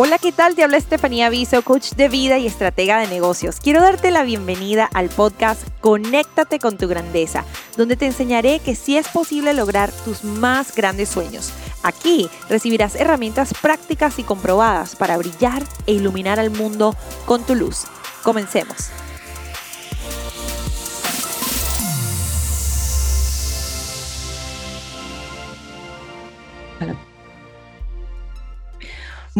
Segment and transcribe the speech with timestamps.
[0.00, 0.54] Hola, ¿qué tal?
[0.54, 3.58] Te habla Estefanía Viso, coach de vida y estratega de negocios.
[3.58, 7.44] Quiero darte la bienvenida al podcast Conéctate con tu grandeza,
[7.76, 11.52] donde te enseñaré que sí es posible lograr tus más grandes sueños.
[11.82, 16.94] Aquí recibirás herramientas prácticas y comprobadas para brillar e iluminar al mundo
[17.26, 17.82] con tu luz.
[18.22, 18.92] Comencemos.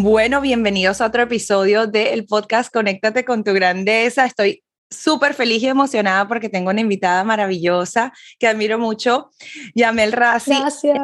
[0.00, 4.26] Bueno, bienvenidos a otro episodio del podcast Conéctate con tu grandeza.
[4.26, 9.30] Estoy súper feliz y emocionada porque tengo una invitada maravillosa que admiro mucho,
[9.74, 10.52] Yamel Razi.
[10.56, 11.00] Gracias.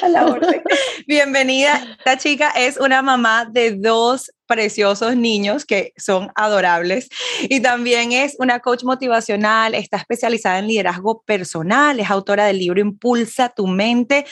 [1.08, 1.96] Bienvenida.
[1.98, 7.08] Esta chica es una mamá de dos preciosos niños que son adorables
[7.42, 12.80] y también es una coach motivacional, está especializada en liderazgo personal, es autora del libro
[12.80, 14.24] Impulsa tu mente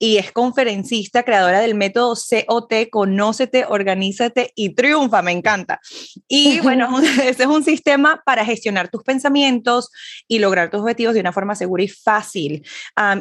[0.00, 5.80] y es conferencista, creadora del método COT, Conócete, Organízate y Triunfa, me encanta.
[6.26, 9.90] Y bueno, ese es un sistema para gestionar tus pensamientos
[10.26, 12.66] y lograr tus objetivos de una forma segura y fácil.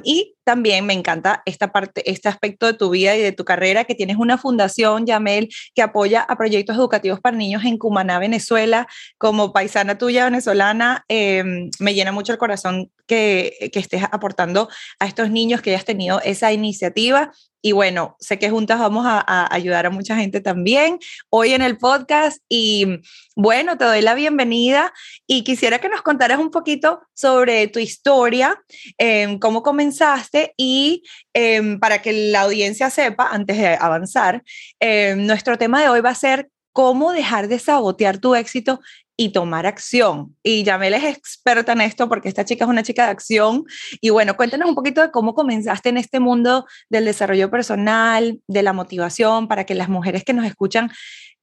[0.03, 3.83] y también me encanta esta parte, este aspecto de tu vida y de tu carrera,
[3.83, 8.87] que tienes una fundación, Yamel, que apoya a proyectos educativos para niños en Cumaná, Venezuela.
[9.17, 15.05] Como paisana tuya venezolana, em, me llena mucho el corazón que, que estés aportando a
[15.05, 19.85] estos niños, que hayas tenido esa iniciativa y bueno, sé que juntas vamos a, ayudar
[19.85, 22.41] a mucha gente también hoy en el podcast.
[22.49, 23.01] Y
[23.35, 24.93] bueno, te doy la bienvenida
[25.25, 28.61] y quisiera que nos contaras un poquito sobre tu historia,
[28.97, 34.43] em, cómo comenzaste y em, para que la audiencia sepa, antes de avanzar,
[34.79, 38.79] em, nuestro tema de hoy va a ser cómo dejar de sabotear tu éxito
[39.17, 40.35] y tomar acción.
[40.43, 43.65] Y Yamel es experta en esto porque esta chica es una chica de acción.
[43.99, 48.63] Y bueno, cuéntanos un poquito de cómo comenzaste en este mundo del desarrollo personal, de
[48.63, 50.91] la motivación, para que las mujeres que nos escuchan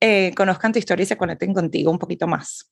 [0.01, 2.71] eh, conozcan tu historia y se conecten contigo un poquito más.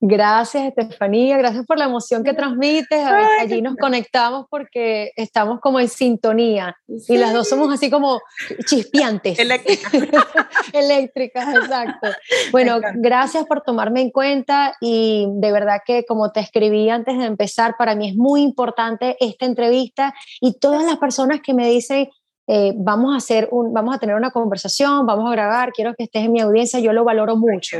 [0.00, 1.38] Gracias, Estefanía.
[1.38, 3.06] Gracias por la emoción que transmites.
[3.40, 8.20] allí nos conectamos porque estamos como en sintonía y las dos somos así como
[8.66, 9.38] chispeantes.
[9.38, 9.92] Eléctricas.
[10.72, 12.08] Eléctricas, exacto.
[12.52, 17.24] Bueno, gracias por tomarme en cuenta y de verdad que como te escribí antes de
[17.24, 22.08] empezar, para mí es muy importante esta entrevista y todas las personas que me dicen,
[22.46, 26.04] eh, vamos a hacer un, vamos a tener una conversación, vamos a grabar, quiero que
[26.04, 27.78] estés en mi audiencia, yo lo valoro mucho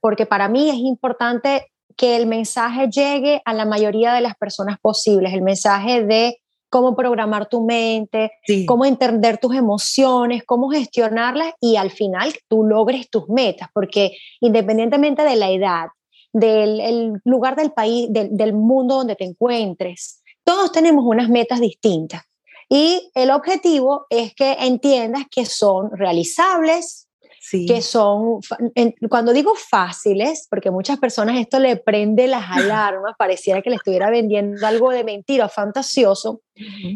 [0.00, 4.78] porque para mí es importante que el mensaje llegue a la mayoría de las personas
[4.80, 6.38] posibles, el mensaje de
[6.70, 8.30] cómo programar tu mente,
[8.66, 15.22] cómo entender tus emociones, cómo gestionarlas y al final tú logres tus metas, porque independientemente
[15.22, 15.86] de la edad,
[16.32, 22.22] del lugar del país, del mundo donde te encuentres, todos tenemos unas metas distintas.
[22.68, 27.08] Y el objetivo es que entiendas que son realizables,
[27.50, 28.40] que son,
[29.08, 34.10] cuando digo fáciles, porque muchas personas esto le prende las alarmas, pareciera que le estuviera
[34.10, 36.42] vendiendo algo de mentira, fantasioso.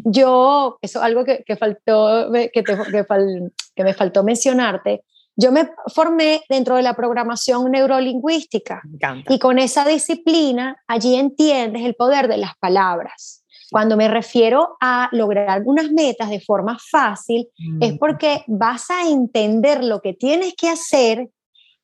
[0.03, 5.03] Yo, eso es algo que, que faltó, que, que, que me faltó mencionarte,
[5.37, 8.81] yo me formé dentro de la programación neurolingüística
[9.27, 13.43] y con esa disciplina allí entiendes el poder de las palabras.
[13.71, 17.47] Cuando me refiero a lograr unas metas de forma fácil,
[17.81, 21.29] es porque vas a entender lo que tienes que hacer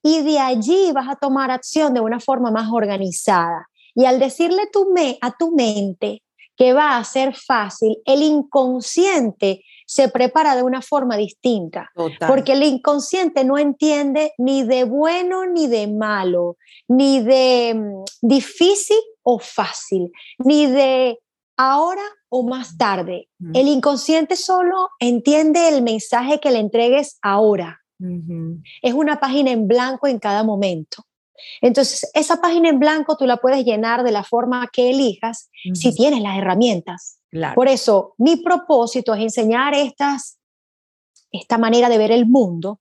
[0.03, 3.67] y de allí vas a tomar acción de una forma más organizada.
[3.93, 6.21] Y al decirle tu me, a tu mente
[6.55, 11.89] que va a ser fácil, el inconsciente se prepara de una forma distinta,
[12.27, 18.99] porque el inconsciente no entiende ni de bueno ni de malo, ni de mm, difícil
[19.23, 21.19] o fácil, ni de
[21.61, 23.29] ahora o más tarde.
[23.53, 27.81] El inconsciente solo entiende el mensaje que le entregues ahora.
[28.81, 31.03] Es una página en blanco en cada momento.
[31.61, 35.93] Entonces, esa página en blanco tú la puedes llenar de la forma que elijas si
[35.93, 37.19] tienes las herramientas.
[37.53, 40.39] Por eso, mi propósito es enseñar estas,
[41.31, 42.79] esta manera de ver el mundo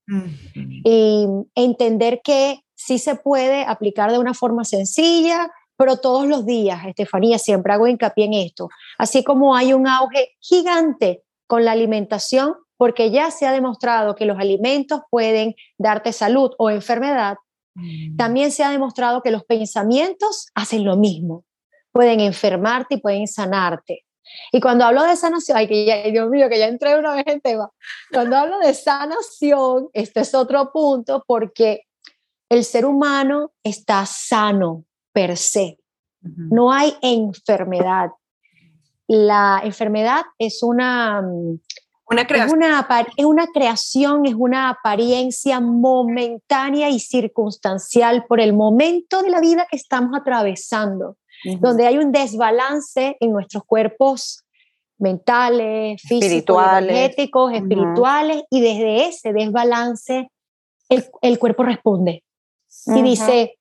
[0.84, 5.50] y entender que sí se puede aplicar de una forma sencilla,
[5.80, 8.68] pero todos los días, Estefanía, siempre hago hincapié en esto,
[8.98, 14.26] así como hay un auge gigante con la alimentación, porque ya se ha demostrado que
[14.26, 17.38] los alimentos pueden darte salud o enfermedad,
[17.76, 18.16] mm.
[18.16, 21.46] también se ha demostrado que los pensamientos hacen lo mismo,
[21.92, 24.04] pueden enfermarte y pueden sanarte.
[24.52, 27.24] Y cuando hablo de sanación, ay, que ya, Dios mío, que ya entré una vez
[27.26, 27.70] en tema.
[28.12, 31.86] Cuando hablo de sanación, este es otro punto porque
[32.50, 35.78] el ser humano está sano, per se.
[36.22, 38.10] No hay enfermedad.
[39.06, 41.22] La enfermedad es una,
[42.10, 42.62] Una creación.
[42.62, 49.30] Es una, es una creación, es una apariencia momentánea y circunstancial por el momento de
[49.30, 51.16] la vida que estamos atravesando,
[51.60, 54.44] donde hay un desbalance en nuestros cuerpos
[54.98, 60.30] mentales, físicos, energéticos, espirituales, y desde ese desbalance
[60.90, 62.22] el, el cuerpo responde
[62.86, 63.58] y dice,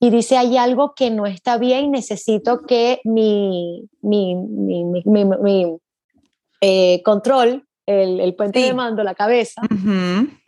[0.00, 5.76] y dice, hay algo que no está bien, necesito que mi, mi, mi, mi
[6.62, 9.60] eh, control, el, el puente de mando, la cabeza,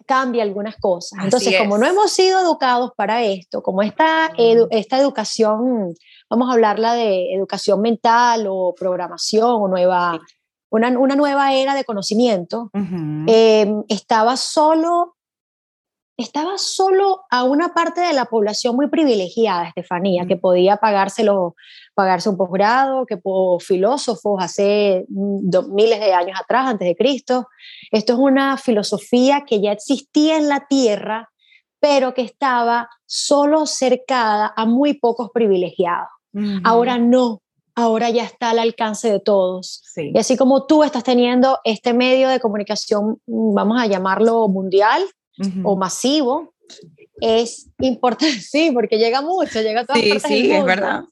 [0.06, 1.22] cambie algunas cosas.
[1.22, 5.94] Entonces, como no hemos sido educados para esto, como esta, esta educación,
[6.30, 10.18] vamos a hablarla de educación mental o programación o nueva
[10.72, 15.16] una, una nueva era de conocimiento, em, estaba solo
[16.16, 21.54] estaba solo a una parte de la población muy privilegiada, Estefanía, que podía pagárselo,
[21.94, 23.18] pagarse un posgrado, que
[23.60, 27.48] filósofos hace mm, miles de años atrás, antes de Cristo.
[27.90, 31.30] Esto es una filosofía que ya existía en la tierra,
[31.80, 36.08] pero que estaba solo cercada a muy pocos privilegiados.
[36.64, 37.42] Ahora no,
[37.74, 39.82] ahora ya está al alcance de todos.
[39.96, 45.02] Y así como tú estás teniendo este medio de comunicación, mm, vamos a llamarlo mundial
[45.64, 46.54] o masivo,
[47.20, 51.02] es importante, sí, porque llega mucho, llega a todas sí, Sí, es verdad.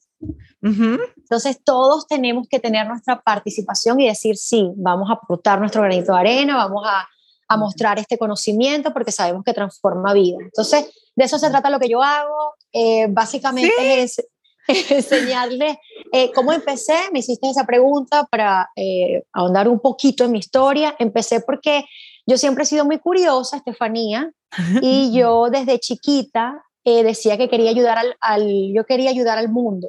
[0.63, 6.13] Entonces todos tenemos que tener nuestra participación y decir, sí, vamos a aportar nuestro granito
[6.13, 7.09] de arena, vamos a,
[7.49, 10.37] a mostrar este conocimiento porque sabemos que transforma vida.
[10.41, 12.55] Entonces, de eso se trata lo que yo hago.
[12.73, 14.25] Eh, básicamente es
[14.91, 15.77] enseñarles
[16.13, 16.97] eh, cómo empecé.
[17.13, 20.95] Me hiciste esa pregunta para eh, ahondar un poquito en mi historia.
[20.99, 21.85] Empecé porque
[22.31, 24.33] yo siempre he sido muy curiosa, Estefanía,
[24.83, 29.89] y yo desde chiquita eh, decía que quería ayudar al, yo quería ayudar al mundo.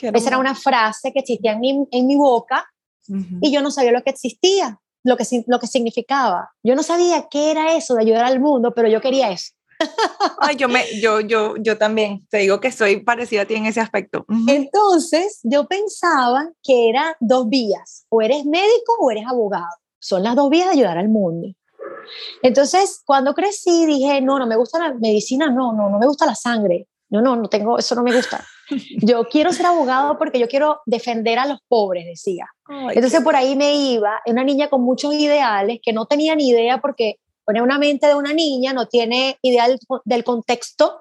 [0.00, 2.66] Esa era una frase que existía en mi, en mi boca
[3.40, 6.50] y yo no sabía lo que existía, lo que, lo que significaba.
[6.62, 9.52] Yo no sabía qué era eso de ayudar al mundo, pero yo quería eso.
[10.40, 13.66] Ay, yo, me, yo, yo, yo también, te digo que soy parecida a ti en
[13.66, 14.26] ese aspecto.
[14.48, 19.66] Entonces, yo pensaba que eran dos vías, o eres médico o eres abogado.
[20.06, 21.48] Son las dos vías de ayudar al mundo.
[22.40, 26.26] Entonces, cuando crecí, dije, no, no me gusta la medicina, no, no, no me gusta
[26.26, 26.86] la sangre.
[27.08, 28.44] No, no, no tengo, eso no me gusta.
[29.02, 32.46] Yo quiero ser abogado porque yo quiero defender a los pobres, decía.
[32.68, 36.78] Entonces por ahí me iba, una niña con muchos ideales que no tenía ni idea
[36.78, 39.66] porque pone una mente de una niña, no tiene idea
[40.04, 40.98] del, contexto,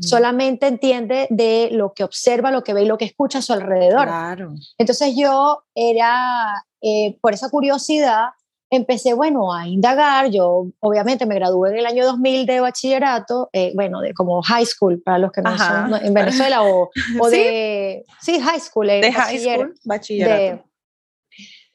[0.00, 3.52] solamente entiende de lo que observa, lo que ve y lo que escucha a su
[3.52, 4.06] alrededor.
[4.06, 4.54] Claro.
[4.78, 8.28] Entonces yo era, eh, por esa curiosidad,
[8.70, 10.30] empecé, bueno, a indagar.
[10.30, 14.66] Yo obviamente me gradué en el año 2000 de bachillerato, eh, bueno, de como high
[14.66, 18.90] school, para los que no son en Venezuela, o, o de, sí, high school.
[18.90, 20.64] Eh, de high school, bachillerato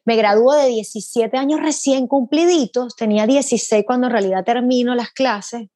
[0.09, 5.67] me graduó de 17 años recién cumpliditos, tenía 16 cuando en realidad termino las clases.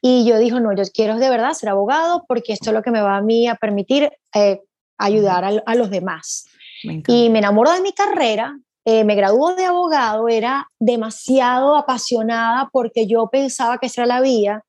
[0.00, 2.90] Y yo dijo, no, yo quiero de verdad ser abogado porque esto es lo que
[2.90, 4.60] me va a mí a permitir eh,
[4.96, 6.46] ayudar a, los demás.
[6.82, 13.06] y me enamoro de mi carrera, eh, me graduó de abogado, era demasiado apasionada porque
[13.06, 14.64] yo pensaba que esa era la vía.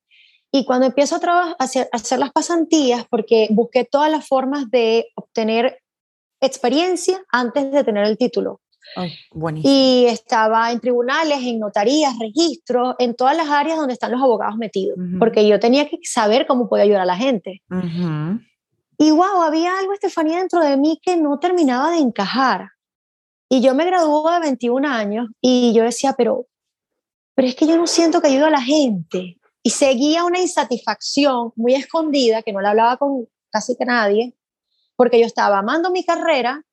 [0.51, 4.69] Y cuando empiezo a, a hacer, a hacer las pasantías, porque busqué todas las formas
[4.71, 5.79] de obtener
[6.41, 8.61] experiencia antes de tener el título
[9.63, 14.57] y estaba en tribunales, en notarías, registros, en todas las áreas donde están los abogados
[14.57, 17.61] metidos, porque yo tenía que saber cómo podía ayudar a la gente.
[18.97, 22.69] Y wow, había algo, Estefanía, dentro de mí que no terminaba de encajar.
[23.47, 26.45] Y yo me graduó de 21 años y yo decía, pero,
[27.33, 29.37] pero es que yo no siento que ayudo a la gente.
[29.63, 34.35] Y seguía una insatisfacción muy escondida, que no la hablaba con casi que nadie,
[34.95, 36.63] porque yo estaba amando mi carrera,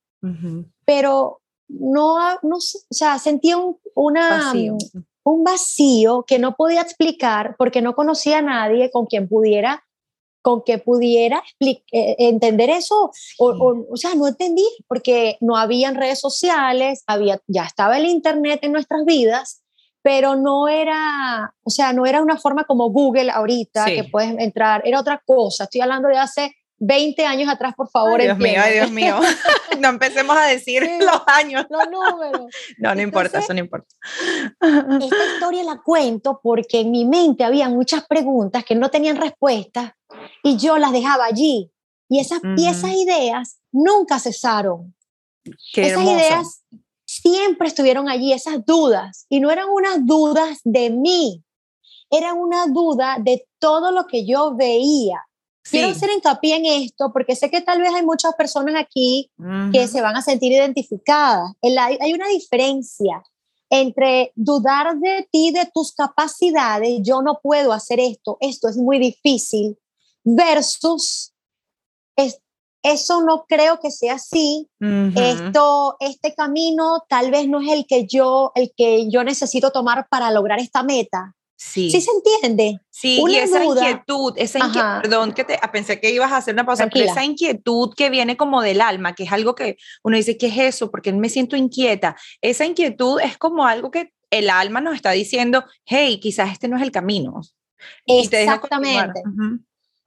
[0.85, 4.77] pero no, no o sea, sentía un, una, vacío.
[5.25, 9.83] un vacío que no podía explicar porque no conocía a nadie con quien pudiera
[10.47, 11.83] con que pudiera eh,
[12.21, 17.99] entender eso, o, o, sea, no entendí, porque no habían redes sociales, había, ya estaba
[17.99, 19.65] el Internet en nuestras vidas,
[20.03, 24.83] pero no era, o sea, no era una forma como Google ahorita, que puedes entrar,
[24.85, 28.21] era otra cosa, estoy hablando de hace 20 años atrás, por favor.
[28.21, 29.19] Dios mío, Dios mío.
[29.81, 31.67] no empecemos a decir los años.
[31.71, 32.47] Los números.
[32.79, 33.89] no, no importa, eso no importa.
[34.61, 39.97] esta historia la cuento porque en mi mente había muchas preguntas que no tenían respuesta
[40.43, 41.71] y yo las dejaba allí.
[42.09, 44.95] Y esas, piezas ideas nunca cesaron.
[45.73, 46.63] Qué esas ideas
[47.05, 49.27] siempre estuvieron allí, esas dudas.
[49.29, 51.43] Y no eran unas dudas de mí,
[52.11, 55.26] eran una duda de todo lo que yo veía
[55.71, 59.31] Quiero hacer hincapié en esto porque sé que tal vez hay muchas personas aquí
[59.73, 61.53] que se van a sentir identificadas.
[61.63, 63.23] hay una diferencia
[63.71, 68.99] entre dudar de ti, de tus capacidades, yo no puedo hacer esto, esto es muy
[68.99, 69.77] difícil,
[70.25, 71.33] versus
[72.83, 74.69] eso no creo que sea así.
[74.81, 80.07] Esto, este camino tal vez no es el que yo, el que yo necesito tomar
[80.09, 81.35] para lograr esta meta.
[81.57, 81.91] Sí.
[81.91, 82.79] ¿Sí se entiende?
[82.91, 86.55] Sí, y esa inquietud, esa inquietud, perdón, que te, ah, pensé que ibas a hacer
[86.55, 90.17] una pausa, pero esa inquietud que viene como del alma, que es algo que uno
[90.17, 90.91] dice, ¿qué es eso?
[90.91, 92.15] Porque me siento inquieta.
[92.43, 96.77] Esa inquietud es como algo que el alma nos está diciendo, hey, quizás este no
[96.77, 97.41] es el camino.
[98.07, 99.23] Exactamente.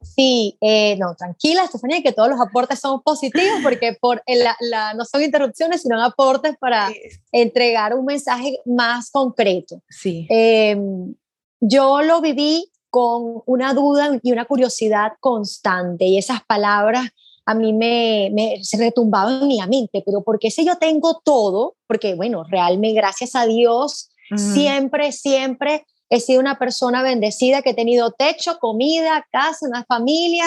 [0.02, 5.04] Sí, eh, no, tranquila, Estefanía, que todos los aportes son positivos porque por la, no
[5.04, 6.90] son interrupciones, sino aportes para
[7.32, 9.82] entregar un mensaje más concreto.
[9.90, 10.26] Sí.
[10.30, 11.14] Em,
[11.60, 17.08] yo lo viví con una duda y una curiosidad constante y esas palabras
[17.46, 22.14] a mí me, se retumbaban en mi mente, pero porque si yo tengo todo, porque
[22.14, 28.12] bueno, realmente gracias a Dios, siempre, siempre he sido una persona bendecida que he tenido
[28.12, 30.44] techo, comida, casa, una familia.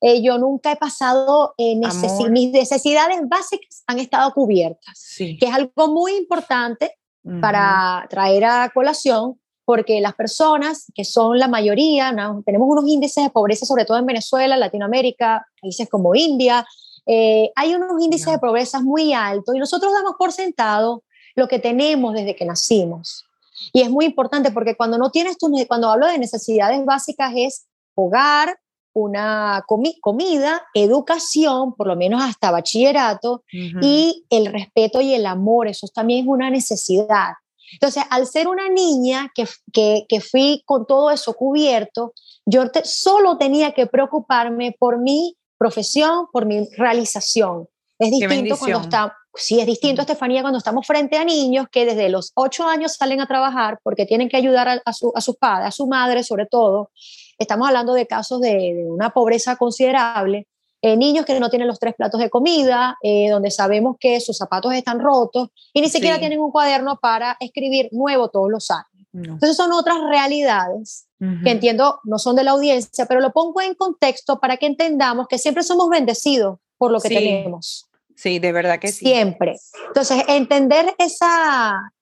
[0.00, 5.88] Eh, yo nunca he pasado eh, mis necesidades básicas han estado cubiertas, que es algo
[5.88, 6.92] muy importante
[7.40, 13.30] para traer a colación, porque las personas que son la mayoría, tenemos unos índices de
[13.30, 16.66] pobreza, sobre todo en Venezuela, Latinoamérica, países como India,
[17.06, 21.02] eh, hay unos índices de pobreza muy altos y nosotros damos por sentado
[21.34, 23.24] lo que tenemos desde que nacimos.
[23.72, 27.66] Y es muy importante porque cuando no tienes tu, cuando hablo de necesidades básicas es
[27.94, 28.58] hogar,
[28.94, 35.88] una comida, educación, por lo menos hasta bachillerato, y el respeto y el amor, eso
[35.92, 37.32] también es una necesidad.
[37.74, 42.14] Entonces, al ser una niña que, que, que fui con todo eso cubierto,
[42.46, 47.68] yo solo tenía que preocuparme por mi profesión, por mi realización.
[47.98, 52.08] Es distinto cuando está, sí es distinto, Estefanía, cuando estamos frente a niños que desde
[52.08, 55.68] los ocho años salen a trabajar porque tienen que ayudar a, su, a sus padres,
[55.68, 56.90] a su madre sobre todo.
[57.38, 60.46] Estamos hablando de casos de, una pobreza considerable.
[60.86, 64.36] Eh, niños que no tienen los tres platos de comida, eh, donde sabemos que sus
[64.36, 68.84] zapatos están rotos y ni siquiera tienen un cuaderno para escribir nuevo todos los años.
[69.14, 73.74] Entonces son otras realidades que entiendo no son de la audiencia, pero lo pongo en
[73.74, 77.88] contexto para que entendamos que siempre somos bendecidos por lo que tenemos.
[78.14, 79.06] Sí, de verdad que sí.
[79.06, 79.56] Siempre.
[79.86, 81.94] Entonces, entender esa,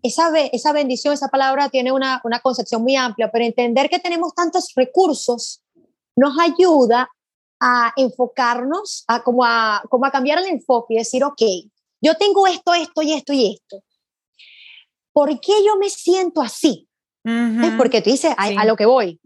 [0.00, 4.32] esa, esa bendición, esa palabra tiene una, una concepción muy amplia, pero entender que tenemos
[4.32, 5.60] tantos recursos
[6.14, 7.10] nos ayuda
[7.64, 11.40] a enfocarnos, a como, a como a cambiar el enfoque y decir, ok,
[12.00, 13.84] yo tengo esto, esto y esto y esto.
[15.12, 16.88] ¿Por qué yo me siento así?
[17.24, 19.20] Es porque tú dices, a, a, lo que voy.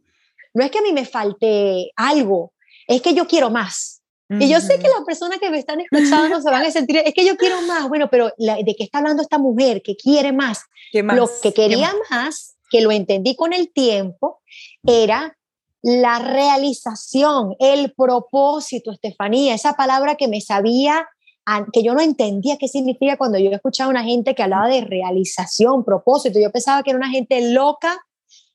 [0.53, 2.53] No es que a mí me falte algo,
[2.87, 4.03] es que yo quiero más.
[4.29, 7.15] Y yo sé que las personas que me están escuchando se van a sentir, es
[7.15, 9.83] que yo quiero más, bueno, pero ¿de qué está hablando esta mujer?
[9.83, 10.65] que quiere más?
[10.93, 12.57] Lo que quería más?
[12.71, 14.41] que lo entendí con el tiempo,
[14.85, 15.36] era
[15.87, 21.09] la realización, el propósito, Estefanía, esa palabra que me sabía,
[21.73, 24.81] que yo no entendía qué significa cuando yo escuchaba a una gente que hablaba de
[24.81, 26.41] realización, propósito.
[26.41, 28.05] Yo pensaba que era una gente loca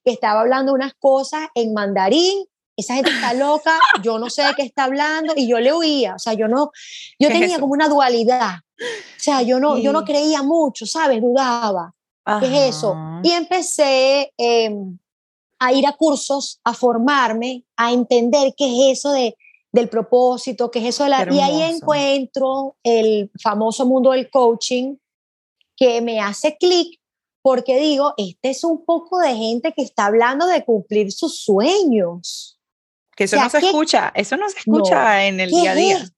[0.03, 2.43] que estaba hablando unas cosas en mandarín.
[2.75, 6.15] Esa gente está loca, yo no sé de qué está hablando, y yo le oía,
[6.15, 6.71] o sea, yo no,
[7.17, 11.21] yo tenía como una dualidad, o sea, yo no, yo no creía mucho, ¿sabes?
[11.21, 11.93] Dudaba,
[12.41, 12.95] ¿qué es eso?
[13.23, 14.97] Y empecé em,
[15.61, 19.37] a ir a cursos, a formarme, a entender qué es eso de,
[19.71, 21.27] del propósito, qué es eso de la...
[21.31, 24.95] Y ahí encuentro el famoso mundo del coaching
[25.77, 26.99] que me hace clic
[27.43, 32.59] porque digo, este es un poco de gente que está hablando de cumplir sus sueños.
[33.15, 36.09] Que eso no se escucha, eso no se escucha en el día a día.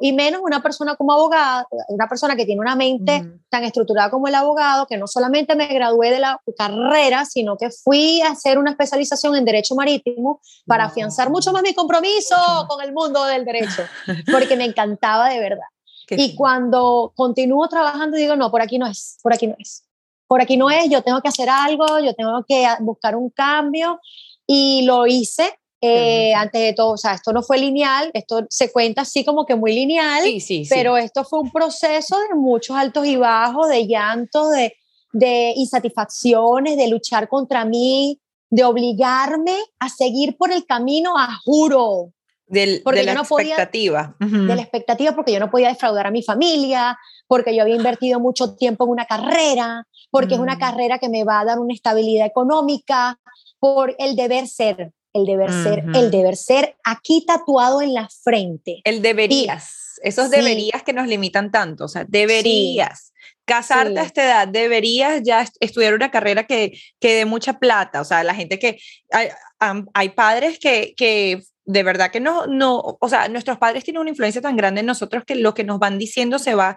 [0.00, 4.28] Y menos una persona como abogado, una persona que tiene una mente tan estructurada como
[4.28, 8.58] el abogado, que no solamente me gradué de la carrera, sino que fui a hacer
[8.58, 12.36] una especialización en Derecho Marítimo para afianzar mucho más mi compromiso
[12.68, 13.82] con el mundo del derecho,
[14.32, 15.66] porque me encantaba de verdad.
[16.10, 19.84] y cuando continúo trabajando, digo, no, por aquí no es, por aquí no es.
[20.26, 23.98] Por aquí no es, yo tengo que hacer algo, yo tengo que buscar un cambio.
[24.46, 28.72] Y lo hice eh, antes de todo, o sea, esto no fue lineal, esto se
[28.72, 30.24] cuenta así como que muy lineal,
[30.68, 34.74] pero esto fue un proceso de muchos altos y bajos, de llantos, de,
[35.12, 38.20] de insatisfacciones, de luchar contra mí,
[38.50, 42.12] de obligarme a seguir por el camino a juro.
[42.46, 44.16] Del, de la expectativa.
[44.18, 48.20] De la expectativa, porque yo no podía defraudar a mi familia, porque yo había invertido
[48.20, 50.58] mucho tiempo en una carrera, porque es una mm.
[50.58, 53.20] carrera que me va a dar una estabilidad económica,
[53.60, 58.80] por el deber ser el deber ser, el deber ser aquí tatuado en la frente.
[58.84, 63.12] El deberías, esos deberías que nos limitan tanto, o sea, deberías.
[63.44, 68.04] casarte a esta edad, deberías ya estudiar una carrera que, que dé mucha plata, o
[68.04, 68.78] sea, la gente que,
[69.10, 69.28] hay,
[69.94, 74.10] hay padres que, que de verdad que no, no, o sea, nuestros padres tienen una
[74.10, 76.76] influencia tan grande en nosotros que lo que nos van diciendo se va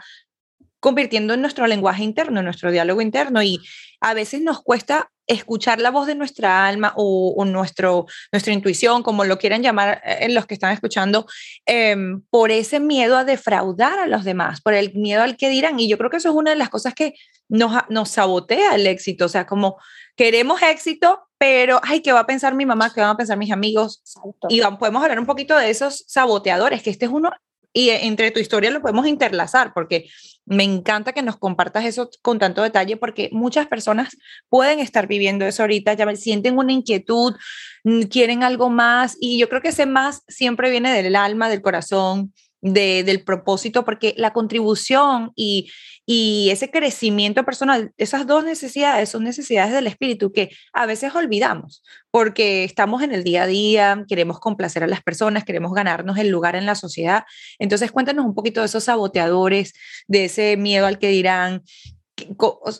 [0.81, 3.59] convirtiendo en nuestro lenguaje interno, en nuestro diálogo interno y
[4.01, 9.23] a veces nos cuesta escuchar la voz de nuestra alma o, nuestro, nuestra intuición, como
[9.23, 11.27] lo quieran llamar eh, los que están escuchando,
[11.65, 15.79] em, por ese miedo a defraudar a los demás, por el miedo al que dirán.
[15.79, 17.13] Y yo creo que eso es una de las cosas que
[17.47, 19.77] nos, nos sabotea el éxito, o sea, como
[20.17, 22.91] queremos éxito, pero, ay, ¿qué va a pensar mi mamá?
[22.93, 24.03] ¿Qué van a pensar mis amigos?
[24.49, 27.31] Y podemos hablar un poquito de esos saboteadores, que este es uno
[27.73, 30.09] y entre tu historia lo podemos interlazar porque
[30.45, 34.17] me encanta que nos compartas eso con tanto detalle porque muchas personas
[34.49, 37.35] pueden estar viviendo eso ahorita, ya sienten una inquietud,
[37.83, 41.61] mm, quieren algo más y yo creo que ese más siempre viene del alma, del
[41.61, 45.71] corazón, de, del propósito, porque la contribución y,
[46.05, 51.83] y ese crecimiento personal, esas dos necesidades son necesidades del espíritu que a veces olvidamos,
[52.11, 56.29] porque estamos en el día a día, queremos complacer a las personas, queremos ganarnos el
[56.29, 57.23] lugar en la sociedad.
[57.59, 59.73] Entonces, cuéntanos un poquito de esos saboteadores,
[60.07, 61.63] de ese miedo al que dirán,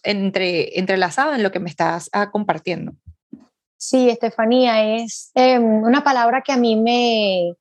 [0.04, 2.94] entre, entrelazado en lo que me estás ah, compartiendo.
[3.78, 7.56] Sí, Estefanía, es em, una palabra que a mí me,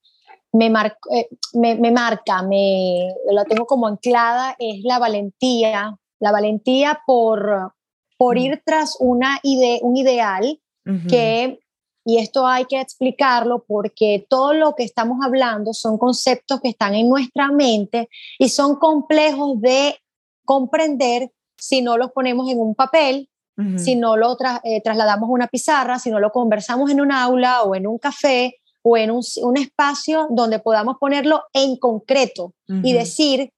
[0.52, 7.00] me, eh, me, me, marca, me la tengo como anclada, es la valentía, la valentía
[7.06, 7.72] por,
[8.16, 8.38] por mm.
[8.38, 10.60] ir tras una ide un ideal
[11.08, 11.60] que,
[12.04, 16.94] y esto hay que explicarlo porque todo lo que estamos hablando son conceptos que están
[16.94, 18.08] en nuestra mente
[18.40, 19.96] y son complejos de
[20.44, 23.28] comprender si no los ponemos en un papel,
[23.76, 27.62] si no lo eh, trasladamos a una pizarra, si no lo conversamos en un aula
[27.62, 32.92] o en un café o en un, un espacio donde podamos ponerlo en concreto y
[32.92, 33.52] decir,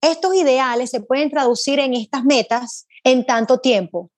[0.00, 4.10] estos ideales se pueden traducir en estas metas en tanto tiempo.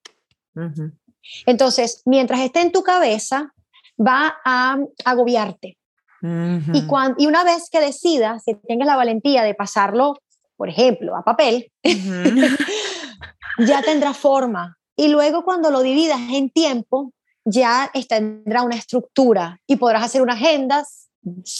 [1.45, 3.53] Entonces, mientras esté en tu cabeza,
[3.99, 5.77] va a agobiarte.
[6.21, 10.15] y, cuando, y una vez que decidas, que tengas la valentía de pasarlo,
[10.57, 11.71] por ejemplo, a papel,
[13.59, 14.77] ya tendrá forma.
[14.97, 17.13] Y luego cuando lo dividas en tiempo,
[17.49, 20.85] ya tendrá una estructura y podrás hacer una agenda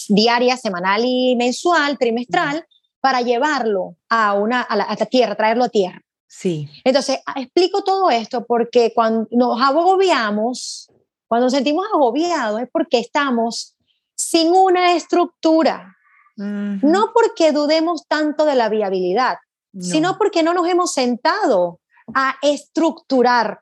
[0.07, 2.65] diaria, semanal y mensual, trimestral,
[3.01, 6.01] para llevarlo a, una, a, la, tierra, traerlo a tierra.
[6.27, 6.69] Sí.
[6.83, 10.91] Entonces, explico todo esto porque cuando nos agobiamos,
[11.27, 13.75] cuando nos sentimos agobiados es porque estamos
[14.15, 15.95] sin una estructura.
[16.41, 19.39] No porque dudemos tanto de la viabilidad,
[19.77, 21.81] sino porque no nos hemos sentado
[22.13, 23.59] a estructurar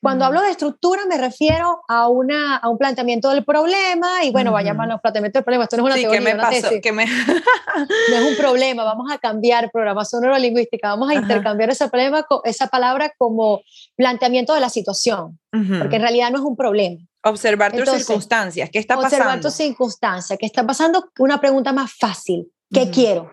[0.00, 4.52] cuando hablo de estructura me refiero a, una, a un planteamiento del problema y bueno,
[4.52, 5.64] vayamos a los planteamientos del problema.
[5.64, 6.70] Esto no es una teoría, ¿qué me pasó?
[6.92, 7.06] Me...
[8.10, 12.68] no es un problema, vamos a cambiar programación neurolingüística, vamos a intercambiar ese problema, esa
[12.68, 13.62] palabra como
[13.96, 17.00] planteamiento de la situación, porque en realidad no es un problema.
[17.24, 19.16] Observar tus circunstancias, ¿qué está pasando?
[19.16, 21.10] Observar tus circunstancias, ¿qué está pasando?
[21.18, 23.30] Una pregunta más fácil, ¿qué quiero?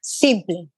[0.00, 0.68] Simple.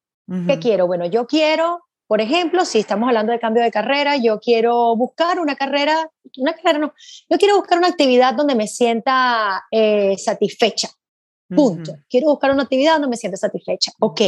[0.46, 0.88] ¿Qué quiero?
[0.88, 5.40] Bueno, yo quiero por ejemplo, si estamos hablando de cambio de carrera, yo quiero buscar
[5.40, 6.94] una carrera, una carrera no,
[7.28, 10.88] yo quiero buscar una actividad donde me sienta eh, satisfecha.
[11.48, 11.94] Punto.
[12.08, 13.92] Quiero buscar una actividad donde me sienta satisfecha.
[14.00, 14.20] Ok.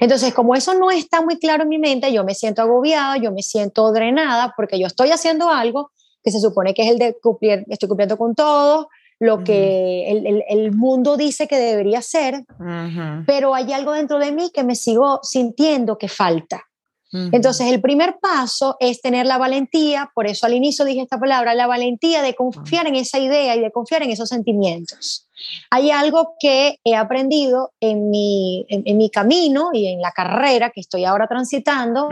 [0.00, 3.30] Entonces, como eso no está muy claro en mi mente, yo me siento agobiada, yo
[3.30, 5.90] me siento drenada porque yo estoy haciendo algo
[6.24, 10.42] que se supone que es el de cumplir, estoy cumpliendo con todo, lo que el,
[10.48, 12.44] el, mundo dice que debería ser,
[13.26, 16.65] pero hay algo dentro de mí que me sigo sintiendo que falta.
[17.12, 21.54] Entonces, el primer paso es tener la valentía, por eso al inicio dije esta palabra,
[21.54, 25.28] la valentía de confiar en esa idea y de confiar en esos sentimientos.
[25.70, 30.80] Hay algo que he aprendido en mi, en, mi camino y en la carrera que
[30.80, 32.08] estoy ahora transitando,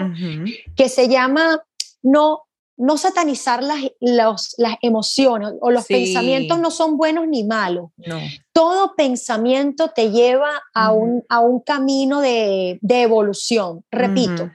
[0.77, 1.61] que se llama
[2.03, 2.43] no
[2.77, 7.91] no satanizar las, las emociones o los pensamientos no son buenos ni malos.
[8.53, 13.85] Todo pensamiento te lleva a, un, a un camino de, de evolución.
[13.93, 14.51] Repito,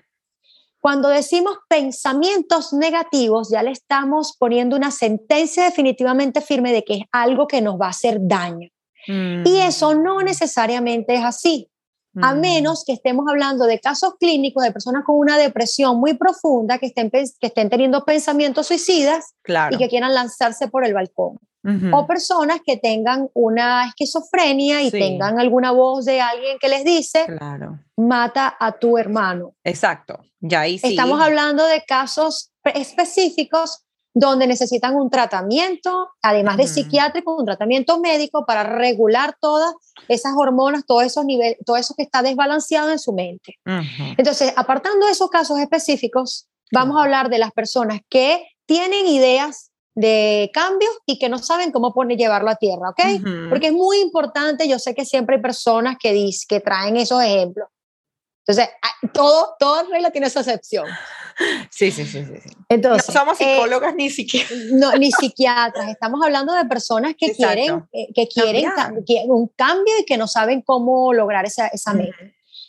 [0.79, 7.01] cuando decimos pensamientos negativos, ya le estamos poniendo una sentencia definitivamente firme de que es
[7.11, 8.69] algo que nos va a hacer daño.
[9.07, 11.69] Y eso no necesariamente es así,
[12.21, 16.77] a menos que estemos hablando de casos clínicos de personas con una depresión muy profunda
[16.77, 19.33] que estén, que estén teniendo pensamientos suicidas
[19.71, 21.39] y que quieran lanzarse por el balcón.
[21.91, 27.25] O personas que tengan una esquizofrenia y tengan alguna voz de alguien que les dice,
[27.97, 29.53] mata a tu hermano.
[29.63, 30.87] Exacto, ya ahí sí.
[30.91, 38.45] Estamos hablando de casos específicos donde necesitan un tratamiento, además de psiquiátrico, un tratamiento médico
[38.45, 39.73] para regular todas
[40.07, 43.55] esas hormonas, todos esos niveles, todo eso que está desbalanceado en su mente.
[44.17, 49.68] Entonces, apartando esos casos específicos, vamos a hablar de las personas que tienen ideas
[49.99, 53.49] de cambios y que no saben cómo poner, llevarlo a tierra, ¿ok?
[53.49, 57.21] Porque es muy importante, yo sé que siempre hay personas que, dicen, que traen esos
[57.21, 57.67] ejemplos.
[58.47, 58.73] Entonces,
[59.13, 60.87] todo, toda regla tiene su excepción.
[61.69, 62.49] Sí, sí, sí, sí.
[62.67, 64.59] Entonces, no somos eh, psicólogas ni psiquiatras.
[64.71, 65.89] No, ni psiquiatras.
[65.89, 68.69] Estamos hablando de personas que quieren, eh, que quieren
[69.27, 72.17] un cambio y que no saben cómo lograr esa, esa meta.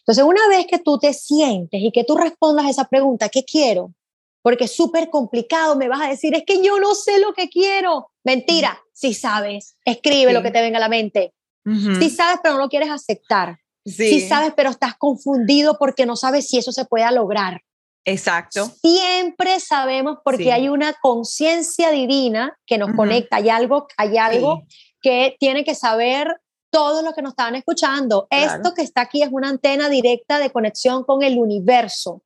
[0.01, 3.45] Entonces, una vez que tú te sientes y que tú respondas a esa pregunta, ¿qué
[3.45, 3.93] quiero?
[4.43, 7.49] Porque es súper complicado, me vas a decir, es que yo no sé lo que
[7.49, 8.11] quiero.
[8.25, 11.35] Mentira, si sabes, escribe lo que te venga a la mente.
[11.65, 13.59] Si sabes, pero no lo quieres aceptar.
[13.85, 17.63] Si sabes, pero estás confundido porque no sabes si eso se puede lograr.
[18.05, 18.71] Exacto.
[18.81, 24.63] Siempre sabemos porque hay una conciencia divina que nos conecta, hay algo, hay algo
[25.03, 26.41] que tiene que saber
[26.71, 28.27] todos los que nos estaban escuchando.
[28.31, 32.23] Esto que está aquí es una antena directa de conexión con el universo,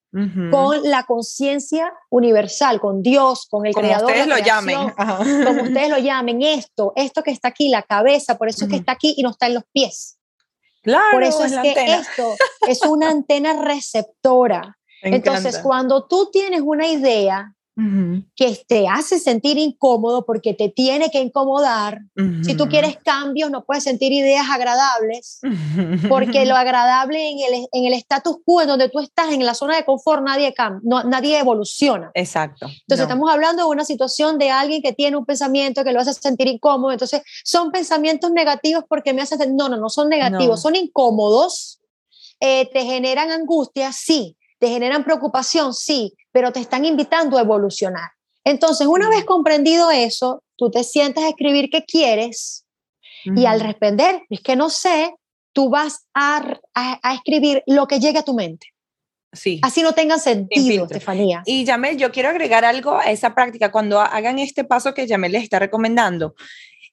[0.51, 4.11] con la conciencia universal, con Dios, con el como creador.
[4.11, 4.79] Ustedes lo llamen.
[5.45, 8.77] Como ustedes lo llamen, esto, esto que está aquí, la cabeza, por eso es que
[8.77, 10.19] está aquí y no está en los pies.
[10.83, 12.37] Claro, por eso es, que esto
[12.69, 14.77] es una antena receptora.
[15.03, 17.55] Entonces, cuando tú tienes una idea
[18.37, 22.03] que te hace sentir incómodo porque te tiene que incomodar,
[22.43, 25.41] si tú quieres cambios, no puedes sentir ideas agradables,
[26.09, 29.55] porque lo agradable en el, en el status quo, en donde tú estás en la
[29.55, 32.13] zona de confort, nadie, no, nadie evoluciona.
[32.15, 32.67] Exacto.
[32.67, 36.15] Entonces, estamos hablando de una situación de alguien que tiene un pensamiento que lo hace
[36.15, 36.93] sentir incómodo.
[36.93, 39.57] Entonces, son pensamientos negativos porque me hacen.
[39.57, 41.81] No, no, no son negativos, son incómodos.
[42.41, 48.11] Eh, te generan angustia, sí, te generan preocupación, sí, pero te están invitando a evolucionar.
[48.43, 52.67] Entonces, una vez comprendido eso, tú te sientes a escribir qué quieres
[53.25, 55.15] y al responder, es que no sé,
[55.55, 58.67] tú vas a, a, escribir lo que llegue a tu mente.
[59.33, 59.61] Sí.
[59.63, 61.43] Así no tenga sentido, Estefanía.
[61.47, 63.73] Y Yamel, yo quiero agregar algo a esa práctica.
[63.73, 66.35] Cuando hagan este paso que Yamel les está recomendando,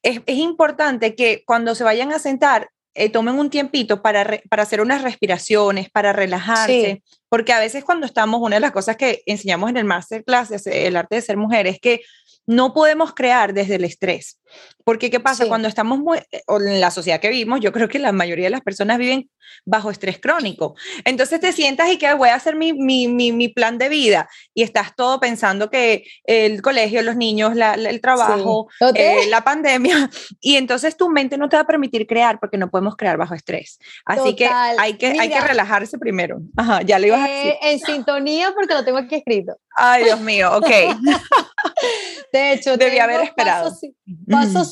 [0.03, 4.63] es, es importante que cuando se vayan a sentar, eh, tomen un tiempito para, para
[4.63, 7.01] hacer unas respiraciones, para relajarse,
[7.31, 10.97] porque a veces cuando estamos, una de las cosas que enseñamos en el masterclass, el
[10.97, 12.01] arte de ser mujer, es que
[12.45, 14.40] no podemos crear desde el estrés.
[14.83, 15.47] Porque ¿qué pasa?
[15.47, 18.51] Cuando estamos muy, eh, en la sociedad que vivimos, yo creo que la mayoría de
[18.51, 19.29] las personas viven
[19.65, 20.75] bajo estrés crónico.
[21.05, 24.63] Entonces te sientas y que voy a hacer mi, mi, mi, plan de vida y
[24.63, 30.09] estás todo pensando que el colegio, los niños, el trabajo, eh, la pandemia,
[30.39, 33.35] y entonces tu mente no te va a permitir crear porque no podemos crear bajo
[33.35, 33.79] estrés.
[34.05, 36.41] Así que hay que, hay que relajarse primero.
[36.55, 37.51] Ajá, ya lo ibas a decir.
[37.51, 39.57] Eh, en sintonía porque lo tengo aquí escrito.
[39.75, 40.67] Ay, Dios mío, ok.
[42.33, 43.69] de hecho, debía haber esperado.
[43.69, 43.89] Pasos,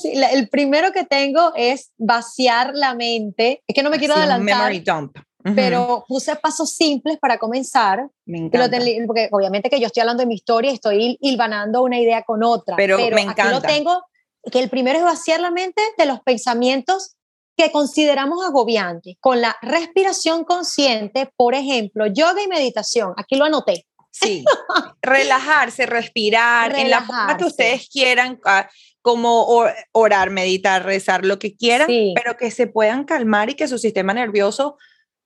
[0.04, 3.64] el primero que tengo es vaciar la mente.
[3.68, 4.72] Es que no me quiero adelantar.
[5.56, 8.10] Pero puse pasos simples para comenzar.
[8.26, 8.78] Me encanta.
[9.08, 12.76] porque obviamente que yo estoy hablando de mi historia, estoy hilvanando una idea con otra.
[12.76, 13.44] Pero, me encanta.
[13.44, 14.04] Aquí lo tengo,
[14.52, 17.16] que el primero es vaciar la mente de los pensamientos
[17.56, 23.14] que consideramos agobiantes, con la respiración consciente, por ejemplo, yoga y meditación.
[23.18, 23.86] Aquí lo anoté.
[24.12, 24.44] Sí,
[25.02, 28.70] relajarse, respirar, en la forma que ustedes quieran, ah,
[29.02, 29.48] como
[29.92, 34.14] orar, meditar, rezar, lo que quieran, pero que se puedan calmar y que su sistema
[34.14, 34.78] nervioso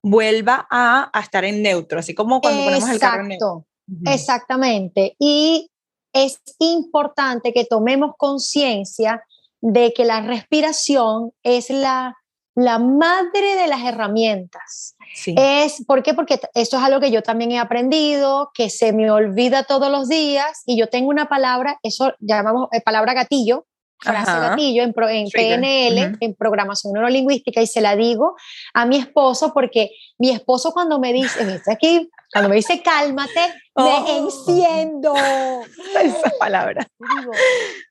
[0.04, 3.66] vuelva a, estar en neutro, así como cuando ponemos el carro en neutro.
[4.06, 5.16] Exactamente.
[5.20, 5.72] Y
[6.14, 9.24] es importante que tomemos conciencia
[9.62, 12.16] de que la respiración es la
[12.56, 14.96] la madre de las herramientas.
[15.26, 16.14] Es, ¿Por qué?
[16.14, 20.08] Porque eso es algo que yo también he aprendido, que se me olvida todos los
[20.08, 23.66] días y yo tengo una palabra, eso llamamos eh, palabra gatillo,
[24.04, 28.36] frase gatillo en, en PNL, en programación neurolingüística, y se la digo
[28.74, 33.54] a mi esposo porque mi esposo cuando me dice, dice aquí, cuando me dice cálmate,
[33.76, 34.26] me oh.
[34.26, 35.14] enciendo.
[36.02, 36.88] Esa palabra.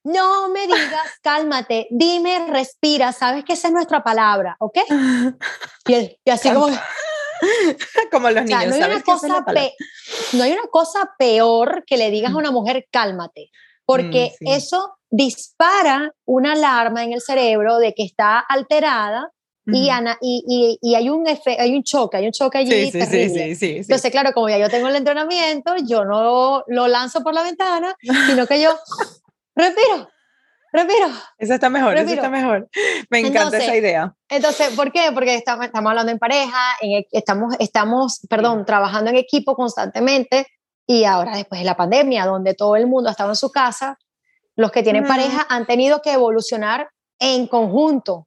[0.04, 4.78] no me digas cálmate, dime respira, sabes que esa es nuestra palabra, ¿ok?
[5.88, 6.68] Y, así como...
[8.12, 8.66] como los niños.
[8.66, 9.44] no, hay una cosa
[10.32, 13.50] no hay una cosa peor que le digas a una mujer cálmate,
[13.92, 19.30] porque mm, eso dispara una alarma en el cerebro de que está alterada
[19.64, 23.54] y, Ana, y, y, hay, un hay un choque, hay un choque allí sí, terrible.
[23.54, 27.44] Sí, Entonces, claro, como ya yo tengo el entrenamiento, yo no lo lanzo por la
[27.44, 27.94] ventana,
[28.26, 28.76] sino que yo
[29.54, 30.08] respiro,
[30.72, 31.08] respiro.
[31.38, 32.68] Eso está mejor, eso está mejor.
[33.08, 34.12] Me encanta esa idea.
[34.28, 35.12] Entonces, ¿por qué?
[35.14, 40.48] Porque estamos, estamos hablando en pareja, en, estamos, estamos, perdón, trabajando en equipo constantemente
[40.92, 43.98] y ahora después de la pandemia, donde todo el mundo estaba en su casa,
[44.56, 48.26] los que tienen pareja han tenido que evolucionar en conjunto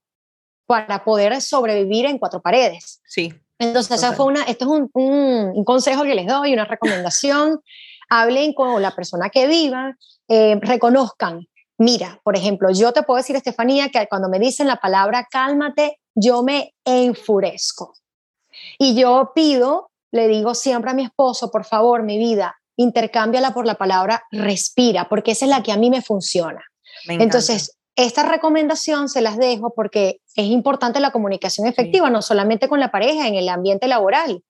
[0.65, 3.01] para poder sobrevivir en cuatro paredes.
[3.05, 3.31] Sí.
[3.59, 7.61] Entonces, esa fue una, esto es un, un, consejo que les doy, una recomendación.
[8.09, 9.95] Hablen con la persona que viva,
[10.27, 11.47] eh, reconozcan.
[11.77, 15.99] Mira, por ejemplo, yo te puedo decir, Estefanía, que cuando me dicen la palabra cálmate,
[16.15, 17.93] yo me enfurezco.
[18.79, 23.65] Y yo pido, le digo siempre a mi esposo, por favor, mi vida, intercámbiala por
[23.65, 26.63] la palabra respira, porque esa es la que a mí me funciona.
[27.07, 32.79] Entonces, esta recomendación se las dejo porque es importante la comunicación efectiva, no solamente con
[32.79, 34.43] la pareja, en el ambiente laboral.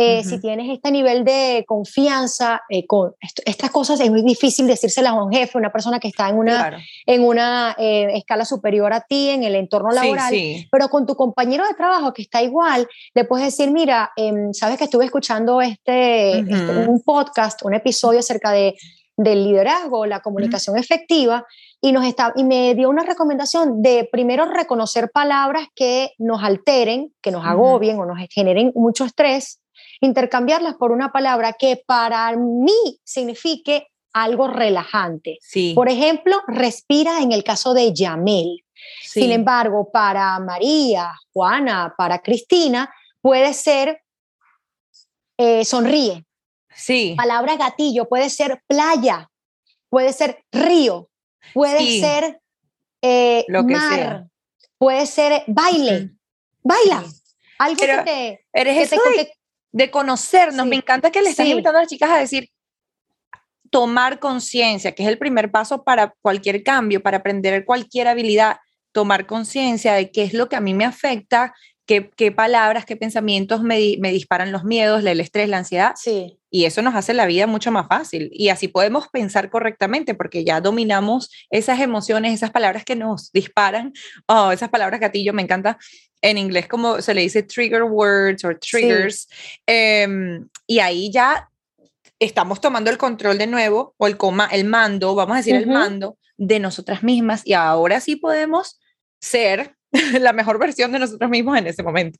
[0.00, 5.12] Eh, si tienes este nivel de confianza, eh, con estas cosas es muy difícil decírselas
[5.12, 9.02] a un jefe, una persona que está en una, en una eh, escala superior a
[9.02, 10.32] ti, en el entorno laboral,
[10.70, 14.78] pero con tu compañero de trabajo que está igual, le puedes decir, mira, em, sabes
[14.78, 18.76] que estuve escuchando este, este un podcast, un episodio acerca de
[19.22, 21.44] del liderazgo, la comunicación efectiva,
[21.82, 27.12] y, nos está, y me dio una recomendación de primero reconocer palabras que nos alteren,
[27.20, 29.60] que nos agobien o nos generen mucho estrés,
[30.00, 35.38] intercambiarlas por una palabra que para mí signifique algo relajante.
[35.74, 38.64] Por ejemplo, respira en el caso de Yamel.
[39.02, 44.02] Sin embargo, para María, Juana, para Cristina, puede ser
[45.36, 46.24] eh, sonríe.
[46.74, 47.14] Sí.
[47.16, 49.30] Palabra gatillo puede ser playa,
[49.90, 51.10] puede ser río,
[51.52, 52.40] puede ser
[53.02, 54.26] eh, Lo que mar,
[54.78, 56.10] puede ser baile.
[56.62, 57.04] Baila.
[57.58, 58.46] Algo que te.
[58.52, 59.32] Eres de,
[59.90, 60.66] conocernos.
[60.66, 62.48] Me encanta que le estás invitando a las chicas a decir
[63.70, 68.58] tomar conciencia, que es el primer paso para cualquier cambio, para aprender cualquier habilidad,
[68.92, 71.54] tomar conciencia de qué es lo que a mí me afecta,
[71.90, 75.94] qué, qué palabras, qué pensamientos me, me, disparan los miedos, el estrés, la ansiedad.
[75.96, 76.38] Sí.
[76.48, 78.30] Y eso nos hace la vida mucho más fácil.
[78.32, 83.92] Y así podemos pensar correctamente porque ya dominamos esas emociones, esas palabras que nos disparan.
[84.28, 85.78] Oh, esas palabras gatillo, me encanta.
[86.22, 89.26] En inglés como se le dice trigger words o triggers.
[89.66, 91.50] Em, y ahí ya
[92.20, 95.66] estamos tomando el control de nuevo o el, coma, el mando, vamos a decir el
[95.66, 97.42] mando de nosotras mismas.
[97.44, 98.78] Y ahora sí podemos
[99.20, 99.74] ser
[100.20, 102.18] la mejor versión de nosotros mismos en ese momento.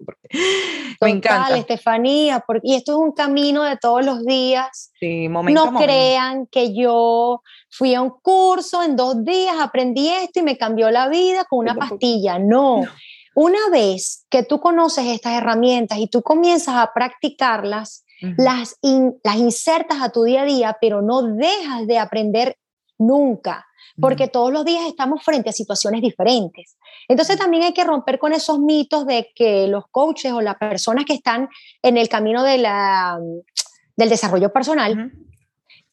[1.01, 1.57] me encanta.
[1.57, 4.93] Estefanía, porque, y esto es un camino de todos los días.
[4.99, 10.41] Sí, momento, no crean que yo fui a un curso, en dos días aprendí esto
[10.41, 12.39] y me cambió la vida con una pastilla.
[12.39, 12.83] No.
[13.35, 18.05] Una vez que tú conoces estas herramientas y tú comienzas a practicarlas,
[18.37, 18.77] las,
[19.25, 22.57] las insertas a tu día a día, pero no dejas de aprender
[22.99, 23.67] nunca
[24.01, 26.77] porque todos los días estamos frente a situaciones diferentes.
[27.09, 31.05] Entonces también hay que romper con esos mitos de que los coaches o las personas
[31.05, 31.49] que están
[31.83, 33.19] en el camino de la,
[33.97, 35.13] del desarrollo personal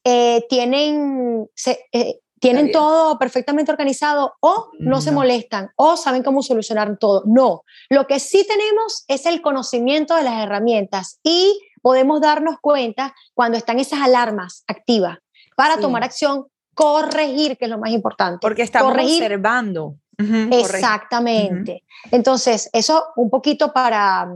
[0.03, 1.49] eh, tienen,
[1.91, 7.23] eh, tienen todo perfectamente organizado o no, se molestan o saben cómo solucionar todo.
[7.25, 13.15] No, lo que sí tenemos es el conocimiento de las herramientas y podemos darnos cuenta
[13.33, 15.17] cuando están esas alarmas activas
[15.55, 16.45] para tomar acción
[16.77, 18.37] corregir, que es lo más importante.
[18.39, 19.95] Porque estamos observando.
[20.17, 21.83] Exactamente.
[22.11, 24.27] Entonces, eso un poquito para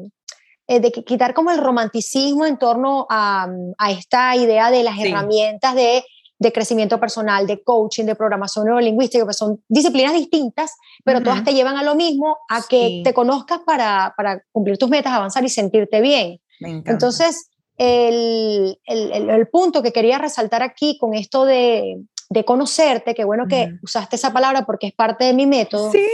[0.67, 5.75] eh, de quitar como el romanticismo en torno a, a esta idea de las herramientas
[5.75, 6.03] de,
[6.39, 11.53] de, crecimiento personal, de coaching, de programación neurolingüística, que son disciplinas distintas, pero todas te
[11.53, 15.49] llevan a lo mismo, a que te conozcas para, para, cumplir tus metas, avanzar y
[15.49, 16.39] sentirte bien.
[16.59, 21.97] Entonces, el, el, el, punto que quería resaltar aquí con esto de,
[22.31, 26.07] de conocerte, qué bueno que usaste esa palabra porque es parte de mi método, sí,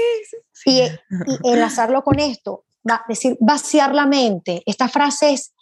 [0.65, 0.81] Y,
[1.43, 4.63] enlazarlo con esto, va, decir vaciar la mente.
[4.65, 5.53] Esta frase es,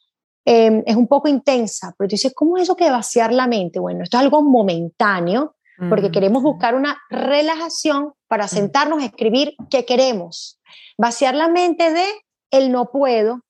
[0.45, 3.79] em, es un poco intensa, pero tú dices, ¿cómo es eso que vaciar la mente?
[3.79, 5.55] Bueno, esto es algo momentáneo,
[5.89, 10.57] porque queremos buscar una relajación para sentarnos a escribir qué queremos.
[10.97, 12.05] Vaciar la mente de
[12.49, 13.41] el no puedo,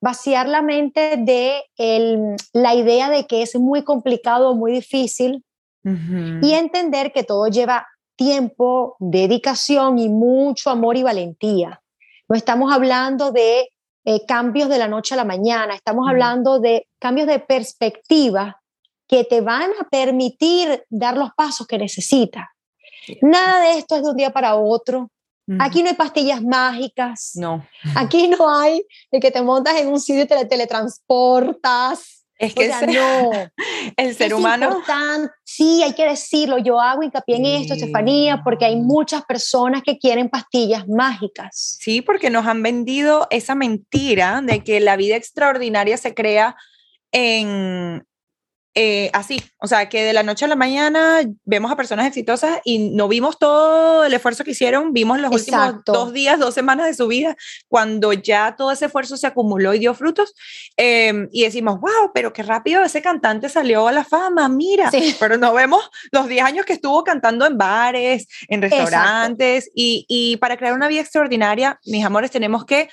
[0.00, 5.44] vaciar la mente de el, la idea de que es muy complicado, muy difícil,
[5.84, 11.80] y entender que todo lleva tiempo, dedicación y mucho amor y valentía.
[12.28, 13.68] No estamos hablando de
[14.04, 18.60] eh, cambios de la noche a la mañana, estamos hablando de cambios de perspectiva
[19.06, 22.46] que te van a permitir dar los pasos que necesitas.
[23.20, 25.10] Nada de esto es de un día para otro.
[25.58, 27.32] Aquí no hay pastillas mágicas.
[27.34, 27.66] No.
[27.96, 32.68] Aquí no hay el que te montas en un sitio y te teletransportas es que
[32.88, 33.30] no,
[33.96, 34.82] el ser humano.
[35.44, 36.58] Sí, hay que decirlo.
[36.58, 41.78] Yo hago hincapié en esto, Estefanía, porque hay muchas personas que quieren pastillas mágicas.
[41.80, 46.56] Sí, porque nos han vendido esa mentira de que la vida extraordinaria se crea
[47.12, 48.04] en
[48.74, 52.58] eh, así, o sea, que de la noche a la mañana vemos a personas exitosas
[52.64, 56.86] y no vimos todo el esfuerzo que hicieron, vimos los últimos dos días, dos semanas
[56.86, 57.36] de su vida,
[57.68, 60.32] cuando ya todo ese esfuerzo se acumuló y dio frutos,
[60.78, 65.36] em, y decimos, wow, pero qué rápido ese cantante salió a la fama, mira, pero
[65.36, 70.56] no vemos los 10 años que estuvo cantando en bares, en restaurantes, y, y para
[70.56, 72.88] crear una vida extraordinaria, mis amores, tenemos que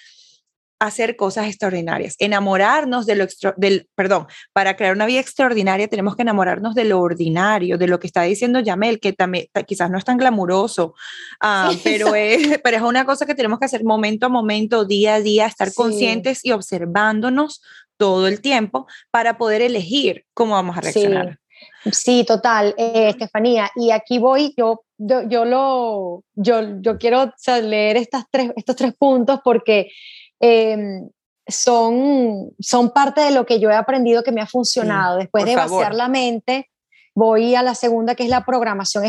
[0.80, 3.26] hacer cosas extraordinarias, enamorarnos de lo
[3.58, 8.00] del, perdón, para crear una vida extraordinaria tenemos que enamorarnos de lo ordinario, de lo
[8.00, 10.94] que está diciendo Yamel, que también quizás no es tan glamuroso,
[11.42, 15.16] ah, pero, es, pero es una cosa que tenemos que hacer momento a momento, día
[15.16, 17.62] a día, estar conscientes y observándonos
[17.98, 21.40] todo el tiempo para poder elegir cómo vamos a reaccionar.
[21.92, 23.70] Sí, total, eh, Estefanía.
[23.76, 29.40] Y aquí voy, yo, yo, lo, yo, yo quiero leer estas tres, estos tres puntos
[29.44, 29.90] porque
[30.40, 31.10] Em,
[31.48, 35.18] son, son parte de lo que yo he aprendido que me ha funcionado.
[35.18, 36.70] Después de vaciar la mente,
[37.16, 39.04] voy a la segunda, que es la programación,